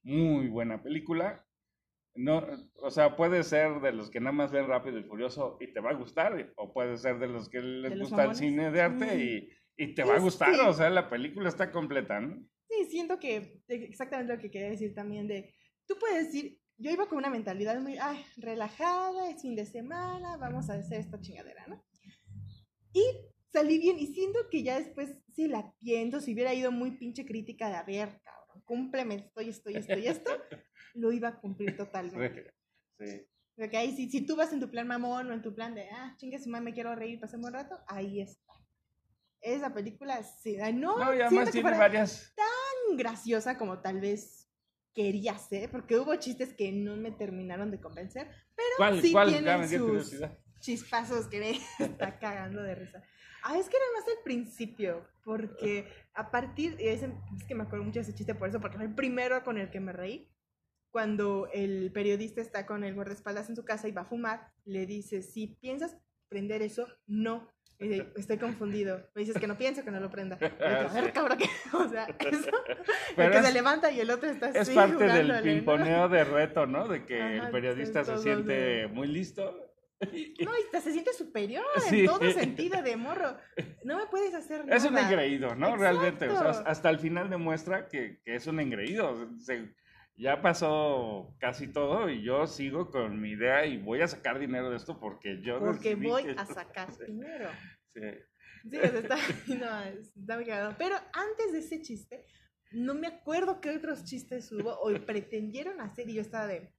muy 0.02 0.48
buena 0.48 0.82
película. 0.82 1.44
No, 2.16 2.46
o 2.82 2.90
sea, 2.90 3.16
puede 3.16 3.42
ser 3.42 3.80
de 3.80 3.92
los 3.92 4.08
que 4.10 4.20
nada 4.20 4.32
más 4.32 4.52
ven 4.52 4.68
Rápido 4.68 4.98
y 4.98 5.04
Furioso 5.04 5.56
y 5.60 5.72
te 5.72 5.80
va 5.80 5.90
a 5.90 5.94
gustar, 5.94 6.52
o 6.56 6.72
puede 6.72 6.96
ser 6.96 7.18
de 7.18 7.26
los 7.26 7.48
que 7.48 7.60
les 7.60 7.90
¿De 7.90 7.96
los 7.96 8.08
gusta 8.10 8.24
el 8.24 8.36
cine 8.36 8.70
de 8.70 8.80
arte 8.80 9.16
y, 9.18 9.48
y 9.76 9.94
te 9.94 10.04
va 10.04 10.16
a 10.16 10.20
gustar, 10.20 10.52
que- 10.54 10.60
o 10.60 10.72
sea, 10.72 10.90
la 10.90 11.10
película 11.10 11.48
está 11.48 11.72
completa, 11.72 12.20
¿no? 12.20 12.36
Sí, 12.68 12.84
siento 12.90 13.18
que 13.18 13.62
exactamente 13.68 14.34
lo 14.34 14.40
que 14.40 14.50
quería 14.50 14.70
decir 14.70 14.94
también 14.94 15.26
de, 15.26 15.54
tú 15.86 15.96
puedes 15.98 16.26
decir, 16.26 16.58
yo 16.76 16.90
iba 16.90 17.06
con 17.08 17.18
una 17.18 17.30
mentalidad 17.30 17.80
muy, 17.80 17.98
ay, 17.98 18.24
relajada, 18.36 19.28
es 19.30 19.42
fin 19.42 19.56
de 19.56 19.66
semana, 19.66 20.36
vamos 20.36 20.70
a 20.70 20.74
hacer 20.74 21.00
esta 21.00 21.20
chingadera, 21.20 21.66
¿no? 21.66 21.84
Y 22.92 23.02
salí 23.52 23.78
bien 23.78 23.98
y 23.98 24.06
siento 24.08 24.38
que 24.50 24.62
ya 24.62 24.78
después, 24.78 25.16
si 25.34 25.48
la 25.48 25.72
pienso, 25.80 26.20
si 26.20 26.32
hubiera 26.32 26.54
ido 26.54 26.70
muy 26.70 26.92
pinche 26.92 27.24
crítica 27.26 27.68
de, 27.68 27.74
a 27.76 27.82
ver, 27.82 28.20
cabrón, 28.22 28.62
cúmpleme 28.64 29.16
esto 29.16 29.40
y 29.42 29.48
esto 29.48 29.70
y 29.70 29.76
esto 29.76 29.98
y 29.98 30.06
esto, 30.06 30.30
lo 30.94 31.12
iba 31.12 31.28
a 31.28 31.40
cumplir 31.40 31.76
totalmente. 31.76 32.52
Sí. 32.96 33.26
Porque 33.56 33.76
ahí, 33.76 33.96
si, 33.96 34.08
si 34.08 34.24
tú 34.24 34.36
vas 34.36 34.52
en 34.52 34.60
tu 34.60 34.70
plan 34.70 34.86
mamón 34.86 35.28
o 35.28 35.34
en 35.34 35.42
tu 35.42 35.52
plan 35.52 35.74
de, 35.74 35.88
ah, 35.90 36.14
chingue 36.16 36.38
su 36.38 36.48
madre, 36.48 36.66
me 36.66 36.72
quiero 36.72 36.94
reír, 36.94 37.18
pasemos 37.18 37.48
un 37.48 37.54
rato, 37.54 37.76
ahí 37.88 38.20
está. 38.20 38.52
Esa 39.40 39.74
película, 39.74 40.22
sí, 40.22 40.56
ah, 40.60 40.70
no, 40.70 41.12
y 41.12 41.20
además 41.20 41.50
tiene 41.50 41.76
varias... 41.76 42.32
tan 42.36 42.96
graciosa 42.96 43.58
como 43.58 43.80
tal 43.80 44.00
vez 44.00 44.48
quería 44.94 45.36
ser, 45.38 45.72
porque 45.72 45.98
hubo 45.98 46.14
chistes 46.16 46.54
que 46.54 46.70
no 46.70 46.96
me 46.96 47.10
terminaron 47.10 47.72
de 47.72 47.80
convencer, 47.80 48.28
pero 48.54 48.68
¿Cuál, 48.76 49.02
sí 49.02 49.10
cuál? 49.10 49.28
tienen 49.30 49.68
sus- 49.68 50.20
chispazos 50.60 51.26
que 51.26 51.40
me 51.40 51.50
está 51.84 52.18
cagando 52.20 52.62
de 52.62 52.76
risa. 52.76 53.02
Ah, 53.42 53.58
es 53.58 53.68
que 53.68 53.76
era 53.76 53.86
más 53.92 54.08
al 54.08 54.22
principio, 54.22 55.06
porque 55.24 55.86
a 56.14 56.30
partir, 56.30 56.76
es, 56.78 57.02
es 57.02 57.44
que 57.46 57.54
me 57.56 57.64
acuerdo 57.64 57.84
mucho 57.84 57.98
de 57.98 58.02
ese 58.02 58.14
chiste 58.14 58.34
por 58.34 58.48
eso, 58.48 58.60
porque 58.60 58.76
fue 58.76 58.86
el 58.86 58.94
primero 58.94 59.42
con 59.42 59.58
el 59.58 59.70
que 59.70 59.80
me 59.80 59.92
reí. 59.92 60.30
Cuando 60.94 61.48
el 61.52 61.90
periodista 61.90 62.40
está 62.40 62.66
con 62.66 62.84
el 62.84 62.94
guardaespaldas 62.94 63.48
en 63.50 63.56
su 63.56 63.64
casa 63.64 63.88
y 63.88 63.90
va 63.90 64.02
a 64.02 64.04
fumar, 64.04 64.52
le 64.64 64.86
dice, 64.86 65.22
si 65.22 65.48
piensas 65.48 65.96
prender 66.28 66.62
eso, 66.62 66.86
no. 67.08 67.50
Y 67.80 67.88
dice, 67.88 68.12
estoy 68.14 68.38
confundido. 68.38 69.10
Me 69.12 69.22
dices 69.22 69.36
que 69.40 69.48
no 69.48 69.58
pienso, 69.58 69.82
que 69.84 69.90
no 69.90 69.98
lo 69.98 70.08
prenda. 70.08 70.38
Y 70.40 70.44
a 70.62 70.86
ver, 70.94 71.12
cabrón, 71.12 71.38
¿qué? 71.38 71.46
O 71.76 71.88
sea, 71.88 72.04
eso. 72.20 72.48
el 72.68 72.76
Pero 73.16 73.30
que 73.32 73.38
es- 73.38 73.44
se 73.46 73.52
levanta 73.52 73.90
y 73.90 73.98
el 73.98 74.08
otro 74.12 74.30
está 74.30 74.46
así 74.46 74.58
Es 74.58 74.70
parte 74.70 74.92
del 75.02 75.10
jugándole, 75.26 75.36
¿no? 75.38 75.42
pimponeo 75.42 76.08
de 76.08 76.22
reto, 76.22 76.66
¿no? 76.68 76.86
De 76.86 77.04
que 77.04 77.20
Ajá, 77.20 77.46
el 77.46 77.50
periodista 77.50 78.04
se 78.04 78.16
siente 78.18 78.86
muy 78.86 79.08
listo. 79.08 79.72
No, 80.00 80.10
y 80.56 80.80
se 80.80 80.92
siente 80.92 81.12
superior 81.12 81.64
Sí. 81.88 82.00
en 82.02 82.06
todo 82.06 82.30
sentido 82.30 82.82
de 82.82 82.96
morro. 82.96 83.36
No 83.82 83.96
me 83.98 84.06
puedes 84.06 84.32
hacer 84.34 84.64
nada. 84.64 84.76
Es 84.76 84.84
un 84.84 84.96
engreído, 84.96 85.56
¿no? 85.56 85.74
Realmente. 85.76 86.28
O 86.28 86.38
sea, 86.38 86.48
Exacto. 86.50 86.70
hasta 86.70 86.90
el 86.90 87.00
final 87.00 87.30
demuestra 87.30 87.88
que, 87.88 88.20
que 88.24 88.36
es 88.36 88.46
un 88.46 88.60
engreído. 88.60 89.28
Se- 89.40 89.74
ya 90.16 90.40
pasó 90.42 91.34
casi 91.40 91.72
todo 91.72 92.08
y 92.08 92.22
yo 92.22 92.46
sigo 92.46 92.90
con 92.90 93.20
mi 93.20 93.30
idea 93.30 93.66
y 93.66 93.78
voy 93.78 94.00
a 94.02 94.08
sacar 94.08 94.38
dinero 94.38 94.70
de 94.70 94.76
esto 94.76 94.98
porque 95.00 95.40
yo 95.42 95.58
Porque 95.58 95.94
voy 95.96 96.34
a 96.36 96.46
sacar 96.46 96.88
dinero. 97.06 97.48
sí. 97.94 98.00
Sí, 98.70 98.78
o 98.78 98.80
sea, 98.80 98.98
está, 99.00 99.16
no, 99.48 99.82
está 99.84 100.36
muy 100.36 100.46
cagado. 100.46 100.74
Pero 100.78 100.96
antes 101.12 101.52
de 101.52 101.58
ese 101.58 101.82
chiste, 101.82 102.24
no 102.72 102.94
me 102.94 103.08
acuerdo 103.08 103.60
qué 103.60 103.76
otros 103.76 104.04
chistes 104.04 104.50
hubo 104.52 104.70
o 104.80 104.90
pretendieron 105.04 105.80
hacer 105.82 106.08
y 106.08 106.14
yo 106.14 106.22
estaba 106.22 106.46
de... 106.46 106.72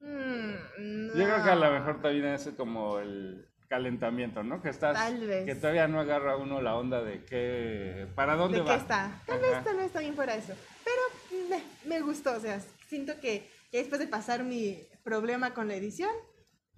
"Mm, 0.00 1.08
Yo 1.16 1.24
creo 1.24 1.44
que 1.44 1.50
a 1.50 1.54
lo 1.54 1.66
no". 1.66 1.72
mejor 1.78 2.02
también 2.02 2.26
es 2.26 2.48
como 2.56 2.98
el 2.98 3.48
calentamiento, 3.68 4.42
¿no? 4.42 4.60
Que 4.60 4.70
estás, 4.70 4.94
Tal 4.94 5.26
vez. 5.26 5.46
que 5.46 5.54
todavía 5.54 5.86
no 5.88 6.00
agarra 6.00 6.36
uno 6.36 6.60
la 6.60 6.76
onda 6.76 7.02
de 7.02 7.24
qué, 7.24 8.06
para 8.14 8.34
dónde 8.36 8.58
¿De 8.58 8.64
va. 8.64 8.70
qué 8.74 8.80
está? 8.80 9.22
Tal 9.26 9.38
Ajá. 9.38 9.50
vez, 9.50 9.64
tal 9.64 9.76
vez 9.76 9.92
también 9.92 10.14
por 10.16 10.28
eso. 10.28 10.54
Me, 11.48 11.62
me 11.88 12.00
gustó, 12.00 12.36
o 12.36 12.40
sea, 12.40 12.60
siento 12.88 13.20
que, 13.20 13.48
después 13.72 14.00
de 14.00 14.06
pasar 14.06 14.44
mi 14.44 14.78
problema 15.02 15.54
con 15.54 15.68
la 15.68 15.74
edición 15.74 16.10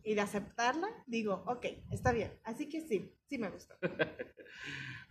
y 0.03 0.15
de 0.15 0.21
aceptarla, 0.21 0.89
digo, 1.07 1.43
ok, 1.47 1.67
está 1.91 2.13
bien. 2.13 2.33
Así 2.45 2.69
que 2.69 2.81
sí, 2.81 3.13
sí 3.29 3.39
me 3.39 3.51
gustó. 3.51 3.75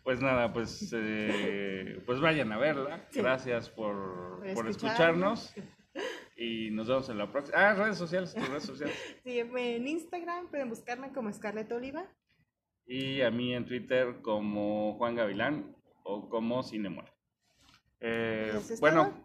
Pues 0.04 0.22
nada, 0.22 0.54
pues, 0.54 0.94
eh, 0.96 2.00
pues 2.06 2.20
vayan 2.22 2.52
a 2.52 2.60
verla. 2.60 3.08
Sí. 3.10 3.22
Gracias 3.22 3.72
por, 3.72 4.40
Por 4.40 4.54
por 4.54 4.68
escucharnos. 4.70 5.52
Y 6.38 6.70
nos 6.70 6.88
vemos 6.88 7.10
en 7.10 7.18
la 7.18 7.32
próxima. 7.32 7.58
Ah, 7.58 7.74
redes 7.74 7.98
sociales, 7.98 8.34
tus 8.34 8.48
redes 8.48 8.64
sociales. 8.64 8.96
Sí, 9.24 9.40
en 9.40 9.88
Instagram 9.88 10.50
pueden 10.50 10.70
buscarme 10.70 11.12
como 11.12 11.34
Scarlett 11.34 11.72
Oliva. 11.72 12.06
Y 12.86 13.22
a 13.22 13.32
mí 13.32 13.56
en 13.56 13.66
Twitter 13.66 14.22
como 14.22 14.96
Juan 14.98 15.16
Gavilán 15.16 15.76
o 16.04 16.30
como 16.30 16.62
Cinemol. 16.62 17.12
Eh, 18.00 18.50
Eso 18.50 18.74
es 18.76 18.80
bueno, 18.80 19.06
todo. 19.06 19.25